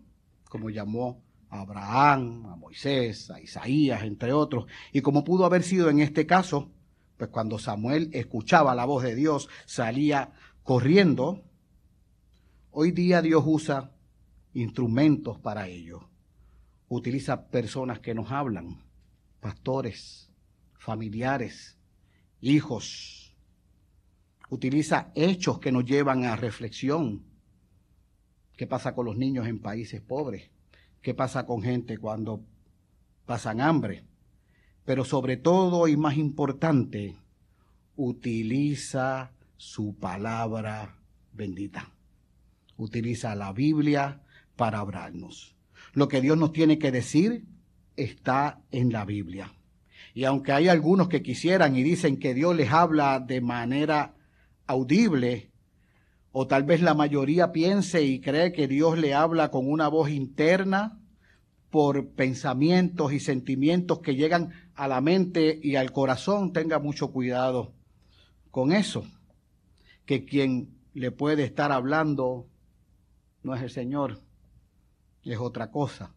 como 0.49 0.69
llamó 0.69 1.23
a 1.49 1.61
Abraham, 1.61 2.45
a 2.45 2.55
Moisés, 2.55 3.29
a 3.29 3.39
Isaías, 3.41 4.03
entre 4.03 4.33
otros, 4.33 4.65
y 4.93 5.01
como 5.01 5.23
pudo 5.23 5.45
haber 5.45 5.63
sido 5.63 5.89
en 5.89 5.99
este 5.99 6.25
caso, 6.25 6.71
pues 7.17 7.29
cuando 7.29 7.59
Samuel 7.59 8.09
escuchaba 8.13 8.73
la 8.73 8.85
voz 8.85 9.03
de 9.03 9.15
Dios, 9.15 9.49
salía 9.65 10.31
corriendo, 10.63 11.43
hoy 12.71 12.91
día 12.91 13.21
Dios 13.21 13.43
usa 13.45 13.91
instrumentos 14.53 15.37
para 15.39 15.67
ello. 15.67 16.09
Utiliza 16.87 17.47
personas 17.47 17.99
que 17.99 18.13
nos 18.13 18.31
hablan, 18.31 18.83
pastores, 19.39 20.29
familiares, 20.77 21.77
hijos. 22.41 23.35
Utiliza 24.49 25.11
hechos 25.15 25.59
que 25.59 25.71
nos 25.71 25.85
llevan 25.85 26.25
a 26.25 26.35
reflexión, 26.35 27.30
¿Qué 28.61 28.67
pasa 28.67 28.93
con 28.93 29.07
los 29.07 29.17
niños 29.17 29.47
en 29.47 29.57
países 29.57 30.01
pobres? 30.01 30.51
¿Qué 31.01 31.15
pasa 31.15 31.47
con 31.47 31.63
gente 31.63 31.97
cuando 31.97 32.45
pasan 33.25 33.59
hambre? 33.59 34.03
Pero 34.85 35.03
sobre 35.03 35.35
todo 35.35 35.87
y 35.87 35.97
más 35.97 36.15
importante, 36.15 37.17
utiliza 37.95 39.31
su 39.57 39.95
palabra 39.95 40.95
bendita. 41.33 41.89
Utiliza 42.77 43.33
la 43.33 43.51
Biblia 43.51 44.21
para 44.55 44.77
hablarnos. 44.77 45.55
Lo 45.93 46.07
que 46.07 46.21
Dios 46.21 46.37
nos 46.37 46.53
tiene 46.53 46.77
que 46.77 46.91
decir 46.91 47.47
está 47.95 48.61
en 48.69 48.91
la 48.91 49.05
Biblia. 49.05 49.51
Y 50.13 50.25
aunque 50.25 50.51
hay 50.51 50.67
algunos 50.67 51.07
que 51.07 51.23
quisieran 51.23 51.75
y 51.75 51.81
dicen 51.81 52.19
que 52.19 52.35
Dios 52.35 52.55
les 52.55 52.71
habla 52.71 53.19
de 53.21 53.41
manera 53.41 54.13
audible, 54.67 55.50
o 56.31 56.47
tal 56.47 56.63
vez 56.63 56.81
la 56.81 56.93
mayoría 56.93 57.51
piense 57.51 58.03
y 58.03 58.21
cree 58.21 58.53
que 58.53 58.67
Dios 58.67 58.97
le 58.97 59.13
habla 59.13 59.51
con 59.51 59.69
una 59.69 59.87
voz 59.89 60.09
interna 60.09 60.99
por 61.69 62.09
pensamientos 62.11 63.13
y 63.13 63.19
sentimientos 63.19 63.99
que 63.99 64.15
llegan 64.15 64.53
a 64.75 64.87
la 64.87 65.01
mente 65.01 65.59
y 65.61 65.75
al 65.75 65.91
corazón. 65.91 66.53
Tenga 66.53 66.79
mucho 66.79 67.11
cuidado 67.11 67.73
con 68.49 68.71
eso. 68.71 69.05
Que 70.05 70.25
quien 70.25 70.77
le 70.93 71.11
puede 71.11 71.43
estar 71.43 71.71
hablando 71.71 72.47
no 73.43 73.55
es 73.55 73.61
el 73.61 73.69
Señor, 73.69 74.21
es 75.23 75.37
otra 75.37 75.69
cosa. 75.71 76.13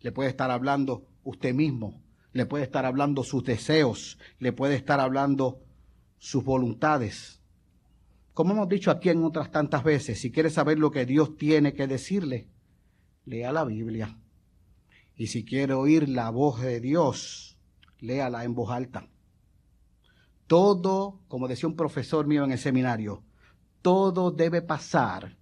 Le 0.00 0.12
puede 0.12 0.30
estar 0.30 0.50
hablando 0.50 1.04
usted 1.24 1.52
mismo, 1.52 2.00
le 2.32 2.46
puede 2.46 2.64
estar 2.64 2.84
hablando 2.86 3.24
sus 3.24 3.44
deseos, 3.44 4.18
le 4.38 4.52
puede 4.52 4.76
estar 4.76 5.00
hablando 5.00 5.60
sus 6.18 6.44
voluntades 6.44 7.37
como 8.38 8.52
hemos 8.52 8.68
dicho 8.68 8.92
aquí 8.92 9.08
en 9.08 9.24
otras 9.24 9.50
tantas 9.50 9.82
veces, 9.82 10.20
si 10.20 10.30
quiere 10.30 10.48
saber 10.48 10.78
lo 10.78 10.92
que 10.92 11.04
Dios 11.04 11.36
tiene 11.36 11.74
que 11.74 11.88
decirle, 11.88 12.46
lea 13.24 13.50
la 13.50 13.64
Biblia. 13.64 14.16
Y 15.16 15.26
si 15.26 15.44
quiere 15.44 15.74
oír 15.74 16.08
la 16.08 16.30
voz 16.30 16.60
de 16.60 16.78
Dios, 16.78 17.58
léala 17.98 18.44
en 18.44 18.54
voz 18.54 18.70
alta. 18.70 19.08
Todo, 20.46 21.18
como 21.26 21.48
decía 21.48 21.68
un 21.68 21.74
profesor 21.74 22.28
mío 22.28 22.44
en 22.44 22.52
el 22.52 22.60
seminario, 22.60 23.24
todo 23.82 24.30
debe 24.30 24.62
pasar 24.62 25.36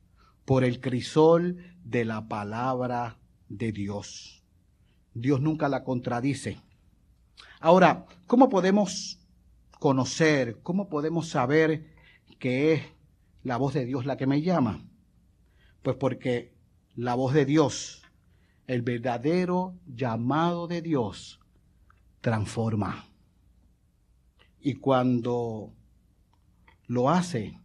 por 0.46 0.64
el 0.64 0.80
crisol 0.80 1.76
de 1.84 2.06
la 2.06 2.26
palabra 2.28 3.18
de 3.50 3.72
Dios. 3.72 4.42
Dios 5.12 5.42
nunca 5.42 5.68
la 5.68 5.84
contradice. 5.84 6.62
Ahora, 7.60 8.06
¿cómo 8.26 8.48
podemos 8.48 9.20
conocer, 9.78 10.60
cómo 10.62 10.88
podemos 10.88 11.28
saber 11.28 11.94
que 12.38 12.74
es 12.74 12.82
la 13.42 13.56
voz 13.56 13.74
de 13.74 13.84
Dios 13.84 14.06
la 14.06 14.16
que 14.16 14.26
me 14.26 14.42
llama? 14.42 14.84
Pues 15.82 15.96
porque 15.96 16.54
la 16.94 17.14
voz 17.14 17.34
de 17.34 17.44
Dios, 17.44 18.02
el 18.66 18.82
verdadero 18.82 19.78
llamado 19.86 20.66
de 20.66 20.82
Dios, 20.82 21.40
transforma. 22.20 23.06
Y 24.60 24.74
cuando 24.74 25.72
lo 26.86 27.10
hace, 27.10 27.60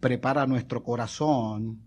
prepara 0.00 0.46
nuestro 0.46 0.82
corazón 0.82 1.80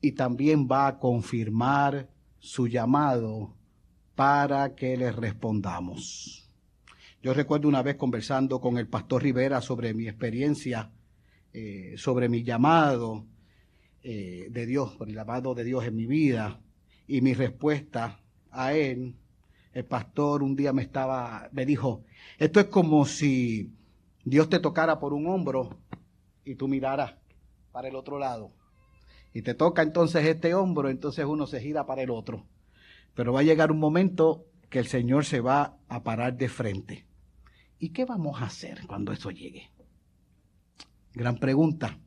y 0.00 0.12
también 0.12 0.68
va 0.70 0.86
a 0.86 0.98
confirmar 0.98 2.08
su 2.38 2.68
llamado 2.68 3.54
para 4.14 4.74
que 4.74 4.96
le 4.96 5.12
respondamos. 5.12 6.47
Yo 7.20 7.34
recuerdo 7.34 7.66
una 7.66 7.82
vez 7.82 7.96
conversando 7.96 8.60
con 8.60 8.78
el 8.78 8.86
pastor 8.86 9.24
Rivera 9.24 9.60
sobre 9.60 9.92
mi 9.92 10.06
experiencia, 10.06 10.92
eh, 11.52 11.94
sobre 11.96 12.28
mi 12.28 12.44
llamado, 12.44 13.26
eh, 14.04 14.46
de 14.50 14.66
Dios, 14.66 14.94
por 14.94 15.08
el 15.08 15.16
llamado 15.16 15.52
de 15.52 15.64
Dios 15.64 15.84
en 15.84 15.96
mi 15.96 16.06
vida 16.06 16.60
y 17.08 17.20
mi 17.20 17.34
respuesta 17.34 18.20
a 18.52 18.72
él, 18.72 19.16
el 19.72 19.84
pastor 19.84 20.44
un 20.44 20.54
día 20.54 20.72
me 20.72 20.82
estaba, 20.82 21.48
me 21.50 21.66
dijo, 21.66 22.04
esto 22.38 22.60
es 22.60 22.66
como 22.66 23.04
si 23.04 23.72
Dios 24.24 24.48
te 24.48 24.60
tocara 24.60 25.00
por 25.00 25.12
un 25.12 25.26
hombro 25.26 25.70
y 26.44 26.54
tú 26.54 26.68
miraras 26.68 27.14
para 27.72 27.88
el 27.88 27.96
otro 27.96 28.20
lado. 28.20 28.52
Y 29.34 29.42
te 29.42 29.54
toca 29.54 29.82
entonces 29.82 30.24
este 30.24 30.54
hombro, 30.54 30.88
entonces 30.88 31.24
uno 31.24 31.48
se 31.48 31.60
gira 31.60 31.84
para 31.84 32.02
el 32.02 32.10
otro. 32.10 32.46
Pero 33.14 33.32
va 33.32 33.40
a 33.40 33.44
llegar 33.44 33.72
un 33.72 33.80
momento 33.80 34.46
que 34.70 34.78
el 34.78 34.86
Señor 34.86 35.24
se 35.24 35.40
va 35.40 35.76
a 35.88 36.04
parar 36.04 36.36
de 36.36 36.48
frente. 36.48 37.07
¿Y 37.78 37.90
qué 37.90 38.04
vamos 38.04 38.40
a 38.40 38.46
hacer 38.46 38.86
cuando 38.86 39.12
eso 39.12 39.30
llegue? 39.30 39.70
Gran 41.14 41.38
pregunta. 41.38 41.98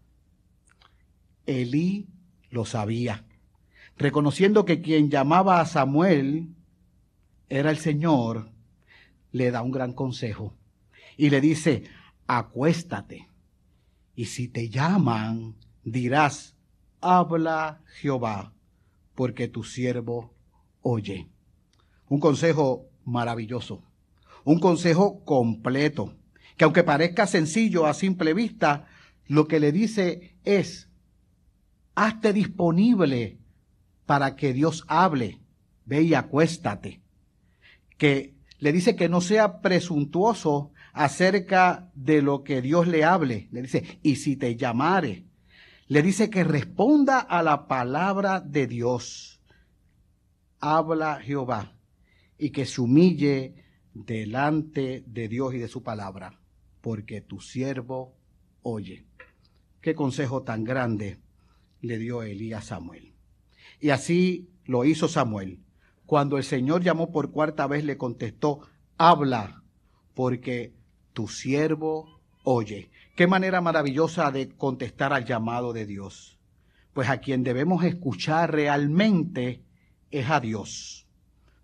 Elí 1.46 2.08
lo 2.50 2.66
sabía, 2.66 3.25
reconociendo 3.98 4.66
que 4.66 4.82
quien 4.82 5.10
llamaba 5.10 5.60
a 5.60 5.66
Samuel 5.66 6.50
era 7.50 7.72
el 7.72 7.78
Señor, 7.78 8.51
le 9.32 9.51
da 9.51 9.62
un 9.62 9.72
gran 9.72 9.94
consejo 9.94 10.56
y 11.18 11.30
le 11.30 11.42
dice, 11.42 11.84
acuéstate 12.28 13.28
y 14.16 14.25
si 14.25 14.48
te 14.48 14.70
llaman, 14.70 15.56
dirás, 15.84 16.56
habla 17.00 17.82
Jehová, 18.00 18.54
porque 19.16 19.48
tu 19.48 19.63
siervo 19.63 20.34
oye. 20.82 21.28
Un 22.10 22.20
consejo 22.20 22.88
maravilloso, 23.06 23.84
un 24.44 24.60
consejo 24.60 25.24
completo, 25.24 26.16
que 26.58 26.64
aunque 26.64 26.84
parezca 26.84 27.28
sencillo 27.28 27.86
a 27.86 27.94
simple 27.94 28.34
vista, 28.34 28.88
lo 29.28 29.48
que 29.48 29.60
le 29.60 29.72
dice 29.72 30.38
es, 30.44 30.90
hazte 31.96 32.34
disponible 32.34 33.40
para 34.06 34.36
que 34.36 34.54
Dios 34.54 34.84
hable, 34.88 35.40
ve 35.86 36.04
y 36.04 36.14
acuéstate. 36.14 37.02
Que 37.98 38.36
le 38.60 38.72
dice 38.72 38.96
que 38.96 39.10
no 39.10 39.22
sea 39.22 39.62
presuntuoso 39.62 40.72
acerca 40.94 41.90
de 41.96 42.22
lo 42.22 42.44
que 42.44 42.62
Dios 42.62 42.88
le 42.88 43.04
hable. 43.04 43.48
Le 43.52 43.62
dice, 43.62 44.00
y 44.04 44.18
si 44.18 44.36
te 44.36 44.56
llamare, 44.56 45.26
le 45.88 46.02
dice 46.02 46.30
que 46.30 46.44
responda 46.44 47.20
a 47.20 47.44
la 47.44 47.68
palabra 47.68 48.40
de 48.40 48.68
Dios. 48.68 49.42
Habla 50.60 51.20
Jehová 51.22 51.76
y 52.38 52.52
que 52.52 52.66
se 52.66 52.82
humille 52.82 53.56
delante 53.94 55.04
de 55.08 55.28
Dios 55.28 55.54
y 55.54 55.58
de 55.58 55.68
su 55.68 55.84
palabra, 55.84 56.40
porque 56.82 57.22
tu 57.22 57.40
siervo 57.40 58.16
oye. 58.62 59.06
Qué 59.82 59.96
consejo 59.96 60.44
tan 60.44 60.64
grande 60.64 61.20
le 61.82 61.98
dio 61.98 62.24
Elías 62.24 62.64
a 62.64 62.76
Samuel. 62.76 63.14
Y 63.80 63.90
así 63.90 64.50
lo 64.66 64.86
hizo 64.86 65.08
Samuel. 65.08 65.60
Cuando 66.06 66.38
el 66.38 66.44
Señor 66.44 66.84
llamó 66.84 67.12
por 67.12 67.32
cuarta 67.32 67.68
vez, 67.68 67.84
le 67.84 67.98
contestó, 67.98 68.62
habla, 68.98 69.64
porque 70.14 70.74
tu 71.14 71.28
siervo 71.28 72.22
oye. 72.44 72.92
Qué 73.16 73.28
manera 73.28 73.62
maravillosa 73.62 74.32
de 74.32 74.50
contestar 74.50 75.14
al 75.14 75.26
llamado 75.26 75.74
de 75.74 75.86
Dios. 75.86 76.40
Pues 76.94 77.10
a 77.10 77.20
quien 77.20 77.44
debemos 77.44 77.84
escuchar 77.84 78.52
realmente 78.52 79.64
es 80.12 80.30
a 80.30 80.40
Dios. 80.40 81.08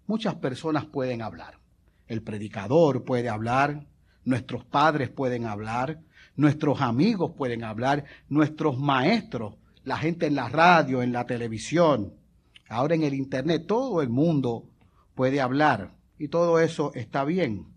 Muchas 0.07 0.35
personas 0.35 0.85
pueden 0.85 1.21
hablar. 1.21 1.59
El 2.07 2.21
predicador 2.21 3.03
puede 3.03 3.29
hablar, 3.29 3.87
nuestros 4.23 4.65
padres 4.65 5.09
pueden 5.09 5.45
hablar, 5.45 6.01
nuestros 6.35 6.81
amigos 6.81 7.31
pueden 7.35 7.63
hablar, 7.63 8.05
nuestros 8.29 8.77
maestros, 8.77 9.55
la 9.83 9.97
gente 9.97 10.27
en 10.27 10.35
la 10.35 10.49
radio, 10.49 11.01
en 11.01 11.11
la 11.11 11.25
televisión, 11.25 12.13
ahora 12.69 12.95
en 12.95 13.03
el 13.03 13.13
Internet, 13.13 13.65
todo 13.67 14.01
el 14.01 14.09
mundo 14.09 14.69
puede 15.15 15.41
hablar 15.41 15.95
y 16.19 16.27
todo 16.27 16.59
eso 16.59 16.91
está 16.93 17.23
bien. 17.23 17.67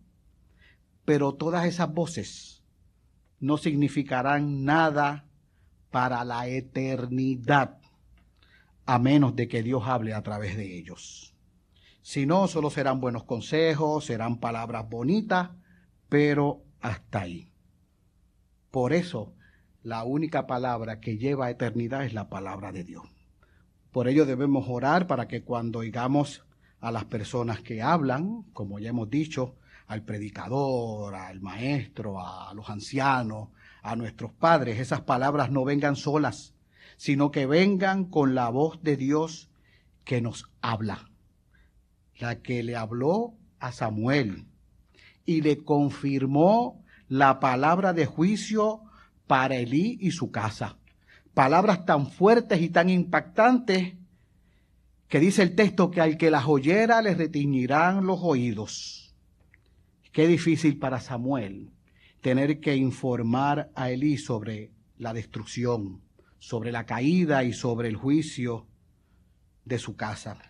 Pero 1.05 1.35
todas 1.35 1.67
esas 1.67 1.93
voces 1.93 2.63
no 3.41 3.57
significarán 3.57 4.65
nada 4.65 5.25
para 5.91 6.25
la 6.25 6.47
eternidad, 6.47 7.79
a 8.87 8.99
menos 8.99 9.35
de 9.35 9.49
que 9.49 9.63
Dios 9.63 9.83
hable 9.87 10.15
a 10.15 10.23
través 10.23 10.57
de 10.57 10.79
ellos. 10.79 11.35
Si 12.03 12.27
no, 12.27 12.49
solo 12.49 12.71
serán 12.71 13.01
buenos 13.01 13.25
consejos, 13.25 14.07
serán 14.07 14.39
palabras 14.39 14.89
bonitas, 14.89 15.51
pero 16.09 16.63
hasta 16.81 17.21
ahí. 17.21 17.53
Por 18.71 18.93
eso, 18.93 19.35
la 19.83 20.05
única 20.05 20.47
palabra 20.47 21.01
que 21.01 21.19
lleva 21.19 21.47
a 21.47 21.51
eternidad 21.51 22.05
es 22.05 22.15
la 22.15 22.29
palabra 22.29 22.73
de 22.73 22.85
Dios. 22.85 23.05
Por 23.91 24.09
ello 24.09 24.25
debemos 24.25 24.67
orar 24.69 25.07
para 25.07 25.27
que 25.27 25.43
cuando 25.43 25.81
oigamos 25.81 26.45
a 26.81 26.93
las 26.93 27.05
personas 27.05 27.61
que 27.61 27.83
hablan, 27.83 28.45
como 28.53 28.79
ya 28.79 28.91
hemos 28.91 29.11
dicho, 29.11 29.57
al 29.87 30.05
predicador, 30.05 31.15
al 31.15 31.41
maestro, 31.41 32.21
a 32.21 32.55
los 32.55 32.71
ancianos, 32.71 33.49
a 33.83 33.97
nuestros 33.97 34.33
padres, 34.33 34.79
esas 34.79 35.01
palabras 35.01 35.51
no 35.51 35.65
vengan 35.65 35.97
solas, 35.97 36.55
sino 36.97 37.31
que 37.31 37.47
vengan 37.47 38.05
con 38.05 38.35
la 38.35 38.49
voz 38.51 38.83
de 38.83 38.97
Dios 38.97 39.51
que 40.05 40.21
nos 40.21 40.51
habla, 40.61 41.10
la 42.21 42.41
que 42.43 42.63
le 42.63 42.77
habló 42.77 43.35
a 43.59 43.73
Samuel 43.73 44.47
y 45.25 45.43
le 45.43 45.59
confirmó 45.65 46.85
la 47.09 47.41
palabra 47.41 47.93
de 47.93 48.07
juicio 48.07 48.83
para 49.27 49.57
Elí 49.57 49.99
y 50.01 50.11
su 50.13 50.31
casa. 50.31 50.77
Palabras 51.35 51.85
tan 51.85 52.11
fuertes 52.11 52.61
y 52.61 52.69
tan 52.69 52.91
impactantes 52.91 53.95
que 55.09 55.21
dice 55.21 55.43
el 55.43 55.55
texto 55.55 55.91
que 55.91 56.01
al 56.01 56.17
que 56.17 56.31
las 56.31 56.47
oyera 56.47 57.03
le 57.03 57.15
retiñirán 57.15 58.07
los 58.07 58.21
oídos. 58.23 59.15
Qué 60.13 60.27
difícil 60.27 60.79
para 60.79 61.01
Samuel 61.01 61.71
tener 62.21 62.61
que 62.61 62.77
informar 62.77 63.71
a 63.75 63.91
Elí 63.91 64.19
sobre 64.19 64.73
la 64.99 65.13
destrucción, 65.13 66.03
sobre 66.39 66.73
la 66.73 66.85
caída 66.87 67.45
y 67.45 67.53
sobre 67.53 67.89
el 67.89 67.97
juicio 67.97 68.67
de 69.65 69.79
su 69.79 69.97
casa. 69.97 70.50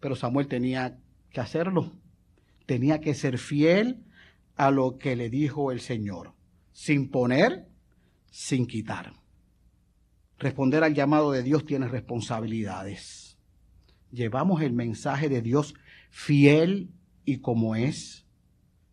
Pero 0.00 0.16
Samuel 0.16 0.48
tenía 0.48 0.98
que 1.30 1.40
hacerlo. 1.40 1.92
Tenía 2.66 3.00
que 3.00 3.14
ser 3.14 3.38
fiel 3.38 4.04
a 4.56 4.70
lo 4.70 4.98
que 4.98 5.16
le 5.16 5.30
dijo 5.30 5.72
el 5.72 5.80
Señor, 5.80 6.34
sin 6.72 7.10
poner, 7.10 7.68
sin 8.30 8.66
quitar. 8.66 9.14
Responder 10.38 10.84
al 10.84 10.94
llamado 10.94 11.32
de 11.32 11.42
Dios 11.42 11.64
tiene 11.64 11.88
responsabilidades. 11.88 13.38
Llevamos 14.10 14.62
el 14.62 14.72
mensaje 14.72 15.28
de 15.28 15.42
Dios 15.42 15.74
fiel 16.10 16.90
y 17.24 17.38
como 17.38 17.76
es 17.76 18.28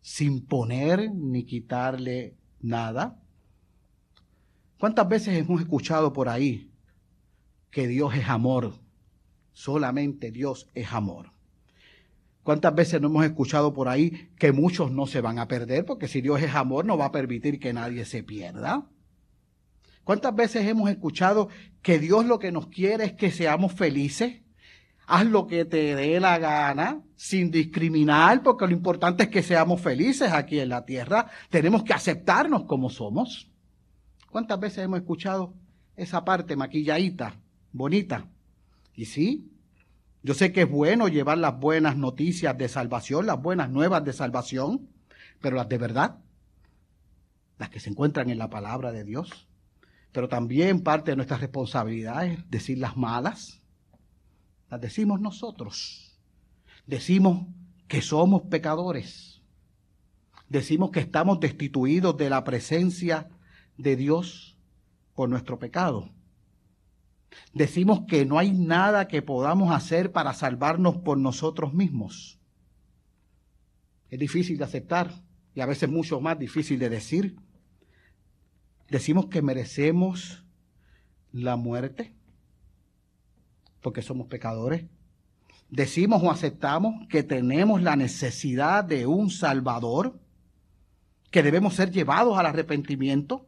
sin 0.06 0.46
poner 0.46 1.12
ni 1.12 1.44
quitarle 1.44 2.36
nada? 2.60 3.20
¿Cuántas 4.78 5.08
veces 5.08 5.36
hemos 5.36 5.60
escuchado 5.60 6.12
por 6.12 6.28
ahí 6.28 6.70
que 7.72 7.88
Dios 7.88 8.14
es 8.14 8.28
amor? 8.28 8.74
Solamente 9.56 10.30
Dios 10.32 10.68
es 10.74 10.92
amor. 10.92 11.30
¿Cuántas 12.42 12.74
veces 12.74 13.00
no 13.00 13.08
hemos 13.08 13.24
escuchado 13.24 13.72
por 13.72 13.88
ahí 13.88 14.28
que 14.38 14.52
muchos 14.52 14.90
no 14.90 15.06
se 15.06 15.22
van 15.22 15.38
a 15.38 15.48
perder? 15.48 15.86
Porque 15.86 16.08
si 16.08 16.20
Dios 16.20 16.42
es 16.42 16.54
amor 16.54 16.84
no 16.84 16.98
va 16.98 17.06
a 17.06 17.10
permitir 17.10 17.58
que 17.58 17.72
nadie 17.72 18.04
se 18.04 18.22
pierda. 18.22 18.86
¿Cuántas 20.04 20.34
veces 20.34 20.66
hemos 20.66 20.90
escuchado 20.90 21.48
que 21.80 21.98
Dios 21.98 22.26
lo 22.26 22.38
que 22.38 22.52
nos 22.52 22.66
quiere 22.66 23.06
es 23.06 23.12
que 23.14 23.30
seamos 23.30 23.72
felices? 23.72 24.42
haz 25.06 25.24
lo 25.24 25.46
que 25.46 25.64
te 25.64 25.94
dé 25.94 26.20
la 26.20 26.36
gana, 26.36 27.00
sin 27.14 27.50
discriminar, 27.50 28.42
porque 28.42 28.66
lo 28.66 28.72
importante 28.72 29.22
es 29.22 29.28
que 29.30 29.42
seamos 29.42 29.80
felices 29.80 30.32
aquí 30.32 30.60
en 30.60 30.68
la 30.68 30.84
tierra. 30.84 31.30
Tenemos 31.48 31.82
que 31.82 31.94
aceptarnos 31.94 32.64
como 32.64 32.90
somos. 32.90 33.50
¿Cuántas 34.30 34.60
veces 34.60 34.84
hemos 34.84 34.98
escuchado 34.98 35.54
esa 35.96 36.26
parte 36.26 36.56
maquilladita, 36.56 37.36
bonita? 37.72 38.28
Y 38.96 39.04
sí, 39.04 39.52
yo 40.22 40.34
sé 40.34 40.52
que 40.52 40.62
es 40.62 40.70
bueno 40.70 41.06
llevar 41.06 41.38
las 41.38 41.60
buenas 41.60 41.96
noticias 41.96 42.58
de 42.58 42.68
salvación, 42.68 43.26
las 43.26 43.40
buenas 43.40 43.70
nuevas 43.70 44.02
de 44.04 44.12
salvación, 44.12 44.88
pero 45.40 45.56
las 45.56 45.68
de 45.68 45.78
verdad, 45.78 46.18
las 47.58 47.68
que 47.70 47.78
se 47.78 47.90
encuentran 47.90 48.30
en 48.30 48.38
la 48.38 48.50
palabra 48.50 48.90
de 48.90 49.04
Dios. 49.04 49.46
Pero 50.10 50.28
también 50.28 50.82
parte 50.82 51.12
de 51.12 51.16
nuestra 51.16 51.36
responsabilidad 51.36 52.26
es 52.26 52.50
decir 52.50 52.78
las 52.78 52.96
malas, 52.96 53.62
las 54.70 54.80
decimos 54.80 55.20
nosotros. 55.20 56.18
Decimos 56.86 57.46
que 57.86 58.00
somos 58.00 58.42
pecadores. 58.42 59.42
Decimos 60.48 60.90
que 60.90 61.00
estamos 61.00 61.38
destituidos 61.38 62.16
de 62.16 62.30
la 62.30 62.44
presencia 62.44 63.28
de 63.76 63.94
Dios 63.94 64.56
por 65.14 65.28
nuestro 65.28 65.58
pecado. 65.58 66.10
Decimos 67.52 68.02
que 68.06 68.24
no 68.24 68.38
hay 68.38 68.52
nada 68.52 69.08
que 69.08 69.22
podamos 69.22 69.74
hacer 69.74 70.12
para 70.12 70.34
salvarnos 70.34 70.98
por 70.98 71.18
nosotros 71.18 71.72
mismos. 71.72 72.38
Es 74.10 74.18
difícil 74.18 74.58
de 74.58 74.64
aceptar 74.64 75.22
y 75.54 75.60
a 75.60 75.66
veces 75.66 75.88
mucho 75.88 76.20
más 76.20 76.38
difícil 76.38 76.78
de 76.78 76.88
decir. 76.88 77.36
Decimos 78.88 79.26
que 79.26 79.42
merecemos 79.42 80.44
la 81.32 81.56
muerte 81.56 82.14
porque 83.80 84.02
somos 84.02 84.26
pecadores. 84.26 84.84
Decimos 85.70 86.22
o 86.22 86.30
aceptamos 86.30 87.06
que 87.08 87.22
tenemos 87.22 87.82
la 87.82 87.96
necesidad 87.96 88.84
de 88.84 89.06
un 89.06 89.30
Salvador, 89.30 90.18
que 91.30 91.42
debemos 91.42 91.74
ser 91.74 91.90
llevados 91.90 92.38
al 92.38 92.46
arrepentimiento. 92.46 93.46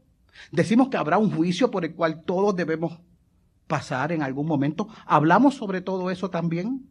Decimos 0.50 0.88
que 0.88 0.96
habrá 0.96 1.18
un 1.18 1.30
juicio 1.30 1.70
por 1.70 1.84
el 1.84 1.94
cual 1.94 2.22
todos 2.22 2.56
debemos 2.56 3.00
pasar 3.68 4.10
en 4.10 4.22
algún 4.22 4.46
momento. 4.46 4.88
¿Hablamos 5.06 5.54
sobre 5.54 5.80
todo 5.80 6.10
eso 6.10 6.30
también? 6.30 6.88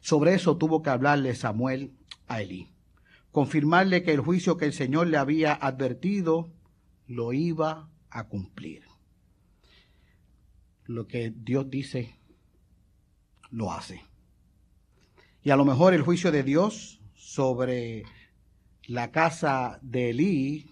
Sobre 0.00 0.32
eso 0.32 0.56
tuvo 0.56 0.82
que 0.82 0.90
hablarle 0.90 1.34
Samuel 1.34 1.92
a 2.28 2.40
Elí, 2.40 2.72
confirmarle 3.32 4.02
que 4.02 4.12
el 4.12 4.20
juicio 4.20 4.56
que 4.56 4.64
el 4.64 4.72
Señor 4.72 5.08
le 5.08 5.18
había 5.18 5.52
advertido 5.52 6.50
lo 7.06 7.32
iba 7.32 7.90
a 8.08 8.28
cumplir. 8.28 8.84
Lo 10.84 11.06
que 11.06 11.30
Dios 11.36 11.68
dice, 11.68 12.16
lo 13.50 13.72
hace. 13.72 14.04
Y 15.42 15.50
a 15.50 15.56
lo 15.56 15.64
mejor 15.64 15.94
el 15.94 16.02
juicio 16.02 16.30
de 16.30 16.42
Dios 16.42 17.00
sobre 17.14 18.04
la 18.86 19.10
casa 19.10 19.78
de 19.82 20.10
Elí, 20.10 20.70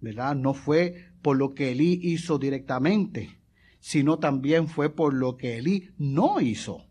¿verdad? 0.00 0.34
No 0.34 0.54
fue 0.54 1.13
por 1.24 1.38
lo 1.38 1.54
que 1.54 1.72
Elí 1.72 1.98
hizo 2.02 2.38
directamente, 2.38 3.38
sino 3.80 4.18
también 4.18 4.68
fue 4.68 4.90
por 4.90 5.14
lo 5.14 5.38
que 5.38 5.56
Elí 5.56 5.88
no 5.96 6.38
hizo. 6.42 6.84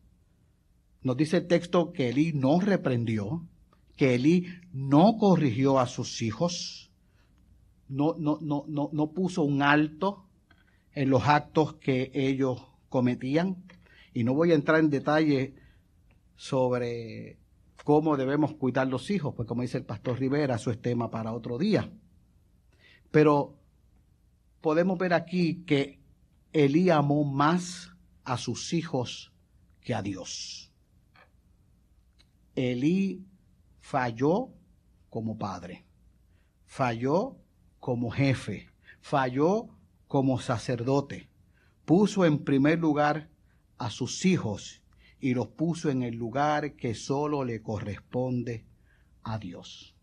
Nos 1.03 1.17
dice 1.17 1.37
el 1.37 1.47
texto 1.47 1.93
que 1.93 2.09
Elí 2.09 2.33
no 2.33 2.59
reprendió, 2.59 3.47
que 3.95 4.15
Elí 4.15 4.47
no 4.71 5.17
corrigió 5.19 5.77
a 5.77 5.85
sus 5.85 6.23
hijos, 6.23 6.91
no, 7.87 8.15
no, 8.17 8.39
no, 8.41 8.65
no, 8.67 8.89
no 8.91 9.11
puso 9.11 9.43
un 9.43 9.61
alto 9.61 10.25
en 10.93 11.11
los 11.11 11.27
actos 11.27 11.75
que 11.75 12.09
ellos 12.15 12.59
cometían. 12.89 13.63
Y 14.15 14.23
no 14.23 14.33
voy 14.33 14.51
a 14.51 14.55
entrar 14.55 14.79
en 14.79 14.89
detalle 14.89 15.53
sobre 16.35 17.37
cómo 17.83 18.17
debemos 18.17 18.55
cuidar 18.55 18.87
los 18.87 19.11
hijos, 19.11 19.35
pues 19.35 19.47
como 19.47 19.61
dice 19.61 19.77
el 19.77 19.85
pastor 19.85 20.17
Rivera, 20.17 20.55
eso 20.55 20.71
es 20.71 20.81
tema 20.81 21.11
para 21.11 21.33
otro 21.33 21.59
día. 21.59 21.91
Pero 23.11 23.59
podemos 24.63 24.97
ver 24.97 25.13
aquí 25.13 25.65
que 25.65 25.99
Elí 26.53 26.89
amó 26.89 27.25
más 27.25 27.91
a 28.23 28.37
sus 28.37 28.71
hijos 28.71 29.33
que 29.81 29.93
a 29.93 30.01
Dios. 30.01 30.71
Elí 32.55 33.27
falló 33.81 34.53
como 35.09 35.37
padre, 35.37 35.85
falló 36.65 37.35
como 37.81 38.09
jefe, 38.09 38.69
falló 39.01 39.67
como 40.07 40.39
sacerdote, 40.39 41.29
puso 41.83 42.23
en 42.23 42.45
primer 42.45 42.79
lugar 42.79 43.29
a 43.77 43.89
sus 43.89 44.23
hijos 44.23 44.81
y 45.19 45.33
los 45.33 45.49
puso 45.49 45.89
en 45.89 46.03
el 46.03 46.15
lugar 46.15 46.77
que 46.77 46.95
solo 46.95 47.43
le 47.43 47.61
corresponde 47.61 48.65
a 49.23 49.37
Dios. 49.39 49.93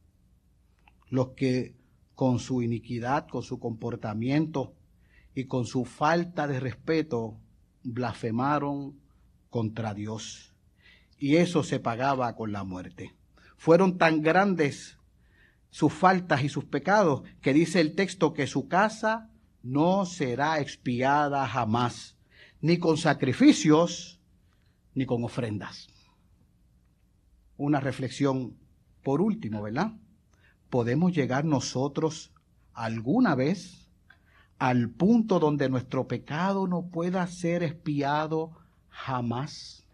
Los 1.09 1.31
que 1.31 1.80
con 2.21 2.39
su 2.39 2.61
iniquidad, 2.61 3.29
con 3.29 3.43
su 3.43 3.59
comportamiento 3.59 4.75
y 5.35 5.47
con 5.47 5.65
su 5.65 5.87
falta 5.87 6.47
de 6.47 6.61
respeto 6.61 7.41
blasfemaron 7.83 9.01
contra 9.49 9.95
Dios. 9.95 10.55
Y 11.17 11.37
eso 11.37 11.63
se 11.63 11.81
pagaba 11.81 12.37
con 12.37 12.53
la 12.53 12.63
muerte. 12.63 13.15
Fueron 13.57 13.97
tan 13.97 14.21
grandes 14.21 14.99
sus 15.71 15.95
faltas 15.95 16.45
y 16.45 16.51
sus 16.51 16.67
pecados 16.67 17.23
que 17.41 17.55
dice 17.55 17.81
el 17.81 17.95
texto 17.95 18.35
que 18.35 18.47
su 18.47 18.69
casa 18.69 19.31
no 19.63 20.05
será 20.05 20.61
expiada 20.61 21.49
jamás, 21.49 22.19
ni 22.61 22.77
con 22.77 22.99
sacrificios, 22.99 24.21
ni 24.95 25.07
con 25.07 25.25
ofrendas. 25.25 25.89
Una 27.57 27.81
reflexión 27.81 28.59
por 29.03 29.23
último, 29.23 29.63
¿verdad? 29.63 29.95
¿Podemos 30.71 31.13
llegar 31.13 31.45
nosotros 31.45 32.33
alguna 32.73 33.35
vez 33.35 33.89
al 34.59 34.91
punto 34.91 35.41
donde 35.41 35.69
nuestro 35.69 36.07
pecado 36.07 36.69
no 36.69 36.91
pueda 36.91 37.27
ser 37.27 37.65
espiado 37.65 38.53
jamás? 38.89 39.85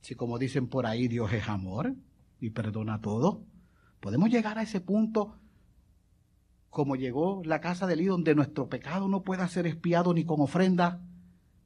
Si 0.00 0.14
como 0.14 0.38
dicen 0.38 0.66
por 0.66 0.86
ahí, 0.86 1.08
Dios 1.08 1.30
es 1.34 1.46
amor 1.48 1.94
y 2.40 2.50
perdona 2.50 3.02
todo. 3.02 3.44
¿Podemos 4.00 4.30
llegar 4.30 4.58
a 4.58 4.62
ese 4.62 4.80
punto 4.80 5.36
como 6.70 6.96
llegó 6.96 7.42
la 7.44 7.60
casa 7.60 7.86
de 7.86 7.94
Elí, 7.94 8.06
donde 8.06 8.34
nuestro 8.34 8.68
pecado 8.70 9.08
no 9.08 9.22
pueda 9.22 9.46
ser 9.48 9.66
espiado 9.66 10.14
ni 10.14 10.24
con 10.24 10.40
ofrenda 10.40 11.02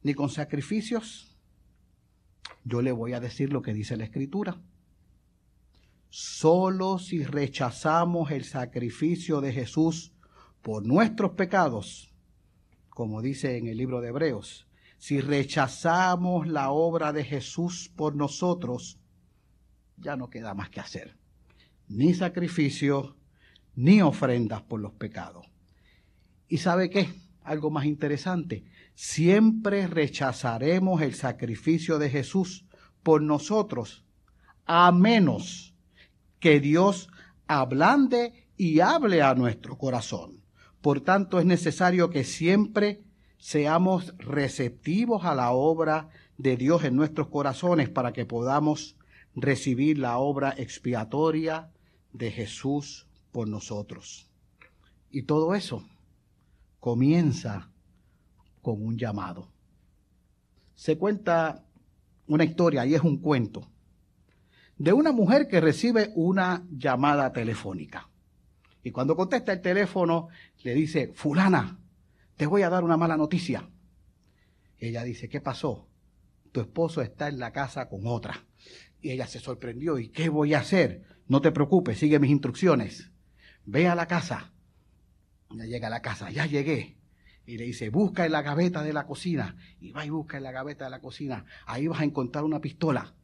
ni 0.02 0.14
con 0.14 0.30
sacrificios? 0.30 1.38
Yo 2.64 2.82
le 2.82 2.90
voy 2.90 3.12
a 3.12 3.20
decir 3.20 3.52
lo 3.52 3.62
que 3.62 3.72
dice 3.72 3.96
la 3.96 4.04
Escritura. 4.04 4.60
Solo 6.16 7.00
si 7.00 7.24
rechazamos 7.24 8.30
el 8.30 8.44
sacrificio 8.44 9.40
de 9.40 9.52
Jesús 9.52 10.12
por 10.62 10.86
nuestros 10.86 11.32
pecados, 11.32 12.14
como 12.88 13.20
dice 13.20 13.56
en 13.56 13.66
el 13.66 13.76
libro 13.76 14.00
de 14.00 14.10
Hebreos, 14.10 14.68
si 14.96 15.20
rechazamos 15.20 16.46
la 16.46 16.70
obra 16.70 17.12
de 17.12 17.24
Jesús 17.24 17.90
por 17.96 18.14
nosotros, 18.14 19.00
ya 19.96 20.14
no 20.14 20.30
queda 20.30 20.54
más 20.54 20.70
que 20.70 20.78
hacer. 20.78 21.18
Ni 21.88 22.14
sacrificio, 22.14 23.16
ni 23.74 24.00
ofrendas 24.00 24.62
por 24.62 24.78
los 24.78 24.92
pecados. 24.92 25.44
¿Y 26.46 26.58
sabe 26.58 26.90
qué? 26.90 27.08
Algo 27.42 27.72
más 27.72 27.86
interesante. 27.86 28.62
Siempre 28.94 29.88
rechazaremos 29.88 31.02
el 31.02 31.16
sacrificio 31.16 31.98
de 31.98 32.08
Jesús 32.08 32.66
por 33.02 33.20
nosotros, 33.20 34.04
a 34.64 34.92
menos 34.92 35.73
que 36.44 36.60
Dios 36.60 37.08
ablande 37.46 38.50
y 38.58 38.80
hable 38.80 39.22
a 39.22 39.34
nuestro 39.34 39.78
corazón. 39.78 40.42
Por 40.82 41.00
tanto, 41.00 41.38
es 41.38 41.46
necesario 41.46 42.10
que 42.10 42.22
siempre 42.22 43.02
seamos 43.38 44.14
receptivos 44.18 45.24
a 45.24 45.34
la 45.34 45.52
obra 45.52 46.10
de 46.36 46.58
Dios 46.58 46.84
en 46.84 46.96
nuestros 46.96 47.28
corazones 47.28 47.88
para 47.88 48.12
que 48.12 48.26
podamos 48.26 48.98
recibir 49.34 49.98
la 49.98 50.18
obra 50.18 50.54
expiatoria 50.58 51.72
de 52.12 52.30
Jesús 52.30 53.08
por 53.32 53.48
nosotros. 53.48 54.30
Y 55.10 55.22
todo 55.22 55.54
eso 55.54 55.82
comienza 56.78 57.70
con 58.60 58.84
un 58.84 58.98
llamado. 58.98 59.48
Se 60.74 60.98
cuenta 60.98 61.64
una 62.26 62.44
historia, 62.44 62.84
y 62.84 62.94
es 62.94 63.00
un 63.00 63.16
cuento, 63.16 63.66
de 64.76 64.92
una 64.92 65.12
mujer 65.12 65.48
que 65.48 65.60
recibe 65.60 66.10
una 66.14 66.66
llamada 66.70 67.32
telefónica. 67.32 68.10
Y 68.82 68.90
cuando 68.90 69.16
contesta 69.16 69.52
el 69.52 69.60
teléfono, 69.60 70.28
le 70.62 70.74
dice, 70.74 71.12
fulana, 71.14 71.78
te 72.36 72.46
voy 72.46 72.62
a 72.62 72.70
dar 72.70 72.84
una 72.84 72.96
mala 72.96 73.16
noticia. 73.16 73.68
Ella 74.78 75.02
dice, 75.04 75.28
¿qué 75.28 75.40
pasó? 75.40 75.88
Tu 76.52 76.60
esposo 76.60 77.00
está 77.00 77.28
en 77.28 77.38
la 77.38 77.52
casa 77.52 77.88
con 77.88 78.02
otra. 78.04 78.44
Y 79.00 79.10
ella 79.10 79.26
se 79.26 79.40
sorprendió, 79.40 79.98
¿y 79.98 80.08
qué 80.08 80.28
voy 80.28 80.54
a 80.54 80.60
hacer? 80.60 81.04
No 81.26 81.40
te 81.40 81.52
preocupes, 81.52 81.98
sigue 81.98 82.18
mis 82.18 82.30
instrucciones 82.30 83.10
ve 83.66 83.88
a 83.88 83.94
la 83.94 84.06
casa. 84.06 84.52
Ya 85.50 85.64
llega 85.64 85.86
a 85.86 85.90
la 85.90 86.02
casa, 86.02 86.30
ya 86.30 86.46
llegué. 86.46 86.96
Y 87.46 87.58
le 87.58 87.64
dice, 87.64 87.90
busca 87.90 88.24
en 88.24 88.32
la 88.32 88.42
gaveta 88.42 88.82
de 88.82 88.92
la 88.92 89.06
cocina. 89.06 89.56
Y 89.80 89.92
va 89.92 90.04
y 90.04 90.10
busca 90.10 90.36
en 90.36 90.42
la 90.42 90.52
gaveta 90.52 90.84
de 90.84 90.90
la 90.90 91.00
cocina. 91.00 91.44
Ahí 91.66 91.86
vas 91.86 92.00
a 92.00 92.04
encontrar 92.04 92.44
una 92.44 92.60
pistola. 92.60 93.14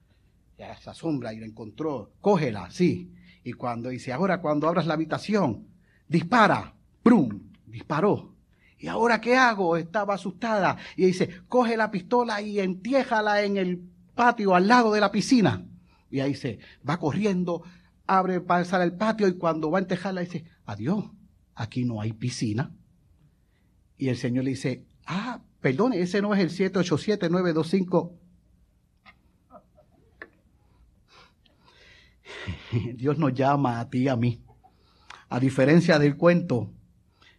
Ya 0.61 0.77
se 0.77 0.91
asombra 0.91 1.33
y 1.33 1.41
la 1.41 1.47
encontró. 1.47 2.13
Cógela, 2.21 2.71
sí. 2.71 3.11
Y 3.43 3.55
cuando 3.55 3.89
dice, 3.89 4.13
ahora 4.13 4.43
cuando 4.43 4.69
abras 4.69 4.87
la 4.87 4.93
habitación, 4.93 5.69
dispara. 6.07 6.75
¡Prum! 7.03 7.51
Disparó. 7.65 8.35
¿Y 8.79 8.87
ahora 8.89 9.23
qué 9.23 9.39
hago? 9.39 9.79
Estaba 9.79 10.17
asustada. 10.17 10.77
Y 10.97 11.07
dice, 11.07 11.31
coge 11.49 11.79
la 11.79 11.91
pistola 11.91 12.43
y 12.43 12.61
entiéjala 12.61 13.43
en 13.43 13.57
el 13.57 13.89
patio 14.15 14.55
al 14.55 14.69
lado 14.69 14.93
de 14.93 15.01
la 15.01 15.11
piscina. 15.11 15.65
Y 16.11 16.21
ahí 16.21 16.35
se 16.35 16.59
va 16.87 16.99
corriendo, 16.99 17.63
abre 18.07 18.43
para 18.43 18.67
salir 18.67 18.93
al 18.93 18.99
patio 18.99 19.29
y 19.29 19.39
cuando 19.39 19.71
va 19.71 19.79
a 19.79 19.81
entejarla 19.81 20.21
dice, 20.21 20.45
adiós, 20.67 21.07
aquí 21.55 21.87
no 21.87 22.03
hay 22.03 22.13
piscina. 22.13 22.71
Y 23.97 24.11
el 24.11 24.19
Señor 24.19 24.45
le 24.45 24.51
dice, 24.51 24.85
ah, 25.07 25.41
perdone, 25.63 26.03
ese 26.03 26.21
no 26.21 26.35
es 26.35 26.41
el 26.41 26.73
787-925. 26.73 28.20
Dios 32.95 33.19
nos 33.19 33.35
llama 33.35 33.81
a 33.81 33.91
ti 33.91 34.01
y 34.01 34.09
a 34.09 34.17
mí. 34.17 34.43
A 35.29 35.41
diferencia 35.41 35.99
del 35.99 36.17
cuento, 36.17 36.73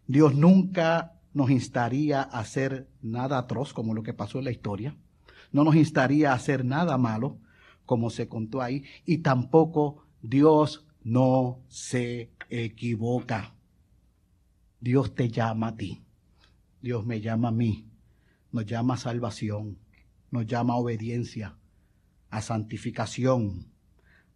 Dios 0.07 0.35
nunca 0.35 1.19
nos 1.33 1.49
instaría 1.49 2.21
a 2.21 2.39
hacer 2.39 2.89
nada 3.01 3.37
atroz 3.37 3.73
como 3.73 3.93
lo 3.93 4.03
que 4.03 4.13
pasó 4.13 4.39
en 4.39 4.45
la 4.45 4.51
historia. 4.51 4.95
No 5.51 5.63
nos 5.63 5.75
instaría 5.75 6.31
a 6.31 6.35
hacer 6.35 6.63
nada 6.65 6.97
malo 6.97 7.39
como 7.85 8.09
se 8.09 8.27
contó 8.27 8.61
ahí. 8.61 8.83
Y 9.05 9.19
tampoco 9.19 10.05
Dios 10.21 10.85
no 11.03 11.59
se 11.67 12.31
equivoca. 12.49 13.53
Dios 14.79 15.13
te 15.15 15.29
llama 15.29 15.69
a 15.69 15.77
ti. 15.77 16.01
Dios 16.81 17.05
me 17.05 17.21
llama 17.21 17.49
a 17.49 17.51
mí 17.51 17.91
nos 18.51 18.65
llama 18.65 18.95
a 18.95 18.97
salvación, 18.97 19.77
nos 20.29 20.45
llama 20.45 20.73
a 20.73 20.77
obediencia, 20.77 21.57
a 22.29 22.41
santificación, 22.41 23.70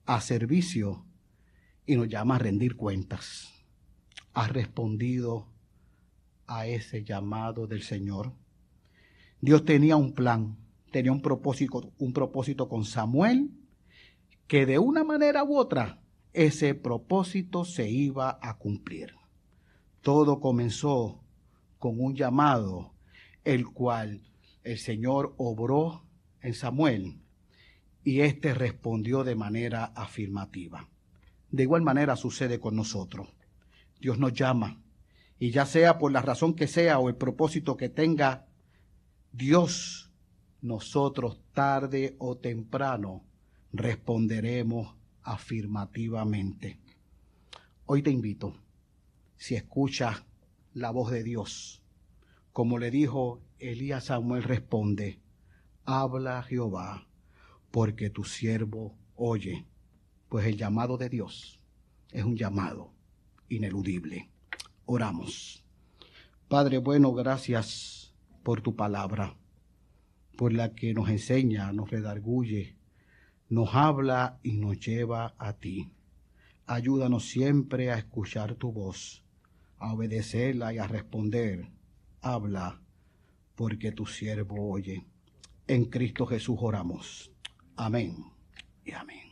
a 0.05 0.21
servicio 0.21 1.05
y 1.85 1.95
nos 1.95 2.07
llama 2.07 2.35
a 2.35 2.39
rendir 2.39 2.75
cuentas. 2.75 3.51
¿Has 4.33 4.51
respondido 4.51 5.47
a 6.47 6.67
ese 6.67 7.03
llamado 7.03 7.67
del 7.67 7.81
Señor? 7.81 8.33
Dios 9.41 9.65
tenía 9.65 9.95
un 9.95 10.13
plan, 10.13 10.57
tenía 10.91 11.11
un 11.11 11.21
propósito, 11.21 11.93
un 11.97 12.13
propósito 12.13 12.69
con 12.69 12.85
Samuel, 12.85 13.51
que 14.47 14.65
de 14.65 14.79
una 14.79 15.03
manera 15.03 15.43
u 15.43 15.57
otra 15.57 16.01
ese 16.33 16.75
propósito 16.75 17.65
se 17.65 17.89
iba 17.89 18.39
a 18.41 18.57
cumplir. 18.57 19.15
Todo 20.01 20.39
comenzó 20.39 21.23
con 21.79 21.99
un 21.99 22.15
llamado, 22.15 22.93
el 23.43 23.67
cual 23.67 24.21
el 24.63 24.77
Señor 24.77 25.33
obró 25.37 26.05
en 26.41 26.53
Samuel 26.53 27.24
y 28.05 28.21
éste 28.21 28.53
respondió 28.53 29.23
de 29.23 29.35
manera 29.35 29.85
afirmativa. 29.95 30.87
De 31.49 31.63
igual 31.63 31.81
manera 31.81 32.15
sucede 32.15 32.59
con 32.59 32.75
nosotros. 32.75 33.27
Dios 33.99 34.19
nos 34.19 34.31
llama 34.31 34.79
y 35.39 35.49
ya 35.49 35.65
sea 35.65 35.97
por 35.97 36.11
la 36.11 36.21
razón 36.21 36.53
que 36.53 36.67
sea 36.67 36.99
o 36.99 37.09
el 37.09 37.15
propósito 37.15 37.75
que 37.75 37.89
tenga 37.89 38.45
Dios, 39.31 40.13
nosotros 40.61 41.41
tarde 41.51 42.15
o 42.19 42.37
temprano 42.37 43.25
responderemos 43.73 44.95
afirmativamente. 45.23 46.79
Hoy 47.87 48.03
te 48.03 48.11
invito, 48.11 48.55
si 49.35 49.55
escuchas 49.55 50.23
la 50.73 50.91
voz 50.91 51.11
de 51.11 51.23
Dios, 51.23 51.81
como 52.53 52.77
le 52.77 52.91
dijo 52.91 53.41
Elías 53.57 54.05
Samuel, 54.05 54.43
responde, 54.43 55.19
habla 55.85 56.43
Jehová, 56.43 57.07
porque 57.75 58.09
tu 58.09 58.23
siervo 58.23 58.95
oye, 59.15 59.65
pues 60.29 60.45
el 60.45 60.55
llamado 60.55 60.97
de 60.97 61.09
Dios 61.09 61.59
es 62.09 62.23
un 62.23 62.37
llamado 62.37 62.93
ineludible. 63.49 64.29
Oramos. 64.85 65.61
Padre 66.47 66.77
bueno, 66.77 67.11
gracias 67.11 68.15
por 68.43 68.61
tu 68.61 68.77
palabra, 68.77 69.35
por 70.37 70.53
la 70.53 70.73
que 70.73 70.93
nos 70.93 71.09
enseña, 71.09 71.73
nos 71.73 71.89
redarguye, 71.91 72.77
nos 73.49 73.75
habla 73.75 74.39
y 74.41 74.53
nos 74.53 74.79
lleva 74.79 75.35
a 75.37 75.51
ti. 75.51 75.91
Ayúdanos 76.67 77.27
siempre 77.27 77.91
a 77.91 77.97
escuchar 77.97 78.55
tu 78.55 78.71
voz, 78.71 79.25
a 79.79 79.93
obedecerla 79.93 80.73
y 80.73 80.77
a 80.77 80.87
responder. 80.87 81.67
Habla, 82.21 82.79
porque 83.53 83.91
tu 83.91 84.05
siervo 84.05 84.71
oye. 84.71 85.05
En 85.67 85.83
Cristo 85.83 86.25
Jesús 86.25 86.55
oramos. 86.61 87.34
Amén 87.77 88.15
y 88.85 88.91
amén. 88.93 89.24